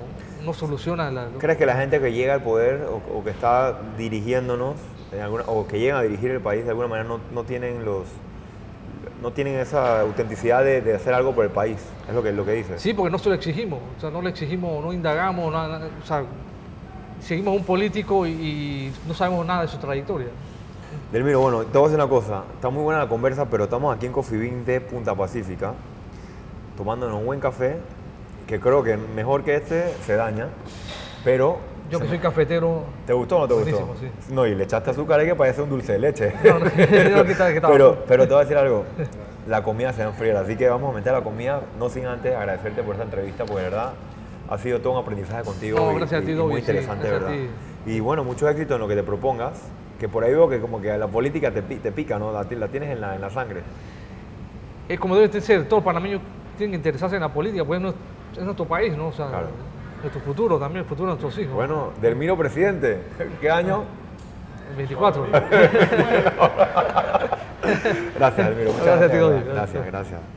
no 0.43 0.53
soluciona. 0.53 1.11
¿Crees 1.37 1.57
que 1.59 1.65
la 1.67 1.75
gente 1.75 1.99
que 1.99 2.11
llega 2.11 2.33
al 2.35 2.41
poder 2.41 2.87
o 3.13 3.23
que 3.23 3.29
está 3.29 3.79
dirigiéndonos 3.97 4.75
en 5.11 5.21
alguna- 5.21 5.43
o 5.47 5.67
que 5.67 5.79
llegan 5.79 5.97
a 5.97 6.01
dirigir 6.01 6.31
el 6.31 6.41
país 6.41 6.63
de 6.63 6.69
alguna 6.71 6.87
manera 6.87 7.07
no, 7.07 7.19
no 7.33 7.43
tienen 7.43 7.85
los 7.85 8.05
no 9.21 9.31
tienen 9.31 9.55
esa 9.59 10.01
autenticidad 10.01 10.63
de, 10.63 10.81
de 10.81 10.93
hacer 10.95 11.13
algo 11.13 11.33
por 11.33 11.43
el 11.43 11.49
país? 11.49 11.77
Es 12.07 12.13
lo 12.13 12.21
que, 12.21 12.31
lo 12.31 12.45
que 12.45 12.51
dices. 12.51 12.79
Sí, 12.79 12.93
porque 12.93 13.09
no 13.11 13.17
se 13.17 13.29
lo 13.29 13.35
exigimos, 13.35 13.79
o 13.97 13.99
sea, 13.99 14.11
no 14.11 14.21
le 14.21 14.29
exigimos, 14.29 14.83
no 14.83 14.93
indagamos, 14.93 15.51
nada, 15.51 15.79
nada, 15.79 15.89
o 16.03 16.05
sea, 16.05 16.23
seguimos 17.19 17.53
a 17.53 17.57
un 17.57 17.63
político 17.63 18.27
y, 18.27 18.31
y 18.31 18.93
no 19.07 19.15
sabemos 19.15 19.43
nada 19.45 19.63
de 19.63 19.69
su 19.69 19.77
trayectoria. 19.77 20.27
Delmiro, 21.11 21.39
bueno, 21.39 21.63
te 21.63 21.77
voy 21.77 21.87
a 21.87 21.89
decir 21.89 22.03
una 22.03 22.09
cosa. 22.09 22.43
Está 22.53 22.69
muy 22.69 22.83
buena 22.83 22.99
la 23.01 23.09
conversa, 23.09 23.45
pero 23.49 23.63
estamos 23.63 23.95
aquí 23.95 24.05
en 24.05 24.11
Coffee 24.11 24.37
Bean 24.37 24.63
de 24.65 24.81
Punta 24.81 25.15
Pacífica, 25.15 25.73
tomándonos 26.77 27.17
un 27.19 27.25
buen 27.25 27.39
café, 27.39 27.77
que 28.45 28.59
creo 28.59 28.83
que 28.83 28.97
mejor 28.97 29.43
que 29.43 29.55
este 29.55 29.93
se 30.05 30.15
daña, 30.15 30.49
pero... 31.23 31.57
Yo 31.89 31.99
que 31.99 32.07
soy 32.07 32.19
cafetero, 32.19 32.83
¿Te 33.05 33.13
gustó 33.13 33.37
o 33.37 33.39
no 33.41 33.47
te 33.47 33.53
gustó? 33.53 33.95
Sí. 33.99 34.33
No, 34.33 34.45
y 34.45 34.55
le 34.55 34.63
echaste 34.65 34.89
azúcar 34.91 35.19
ahí 35.19 35.27
que 35.27 35.35
parece 35.35 35.61
un 35.61 35.69
dulce 35.69 35.93
de 35.93 35.99
leche. 35.99 36.33
No, 36.43 36.59
no, 36.59 36.65
pero, 37.69 38.03
pero 38.07 38.23
te 38.27 38.33
voy 38.33 38.41
a 38.41 38.43
decir 38.43 38.57
algo. 38.57 38.83
La 39.47 39.63
comida 39.63 39.93
se 39.93 39.99
va 40.01 40.07
a 40.07 40.11
enfriar, 40.11 40.35
así 40.37 40.55
que 40.57 40.67
vamos 40.67 40.91
a 40.91 40.95
meter 40.97 41.13
la 41.13 41.21
comida, 41.21 41.61
no 41.79 41.87
sin 41.89 42.05
antes 42.05 42.35
agradecerte 42.35 42.83
por 42.83 42.95
esta 42.95 43.05
entrevista, 43.05 43.45
porque 43.45 43.63
de 43.63 43.69
verdad 43.69 43.93
ha 44.49 44.57
sido 44.57 44.79
todo 44.81 44.93
un 44.93 44.99
aprendizaje 44.99 45.43
contigo. 45.43 45.77
No, 45.79 45.93
y- 45.93 45.95
gracias 45.97 46.19
a 46.19 46.23
y- 46.23 46.25
ti, 46.27 46.31
y 46.33 46.35
muy 46.35 46.53
sí, 46.55 46.59
interesante, 46.59 47.07
a 47.07 47.11
¿verdad? 47.11 47.31
Y 47.85 47.99
bueno, 48.01 48.23
mucho 48.25 48.49
éxito 48.49 48.75
en 48.75 48.81
lo 48.81 48.87
que 48.89 48.95
te 48.95 49.03
propongas, 49.03 49.61
que 49.99 50.09
por 50.09 50.23
ahí 50.25 50.31
veo 50.33 50.49
que 50.49 50.59
como 50.59 50.81
que 50.81 50.97
la 50.97 51.07
política 51.07 51.51
te, 51.51 51.61
te 51.61 51.91
pica, 51.93 52.19
¿no? 52.19 52.31
La, 52.33 52.43
la 52.43 52.67
tienes 52.67 52.89
en 52.91 52.99
la, 52.99 53.15
en 53.15 53.21
la 53.21 53.29
sangre. 53.29 53.61
es 54.89 54.99
como 54.99 55.15
debe 55.15 55.39
ser, 55.41 55.63
todos 55.63 55.79
los 55.81 55.85
panameños 55.85 56.21
tienen 56.57 56.71
que 56.71 56.77
interesarse 56.77 57.15
en 57.15 57.21
la 57.21 57.29
política, 57.33 57.63
porque 57.63 57.77
es 57.77 57.81
nuestro, 57.83 58.03
es 58.37 58.43
nuestro 58.43 58.65
país, 58.65 58.95
¿no? 58.97 59.07
O 59.07 59.11
sea, 59.13 59.27
Claro. 59.29 59.47
Nuestro 60.01 60.21
futuro 60.21 60.57
también, 60.59 60.83
el 60.83 60.89
futuro 60.89 61.13
de 61.13 61.19
nuestros 61.19 61.37
hijos. 61.43 61.55
Bueno, 61.55 61.91
Delmiro 62.01 62.37
presidente, 62.37 63.01
¿qué 63.41 63.49
año? 63.49 63.83
El 64.71 64.75
24. 64.77 65.27
Gracias, 68.15 68.47
Delmiro. 68.47 68.71
Muchas 68.73 68.99
Gracias 68.99 69.11
gracias. 69.11 69.45
Gracias, 69.45 69.85
gracias. 69.85 70.36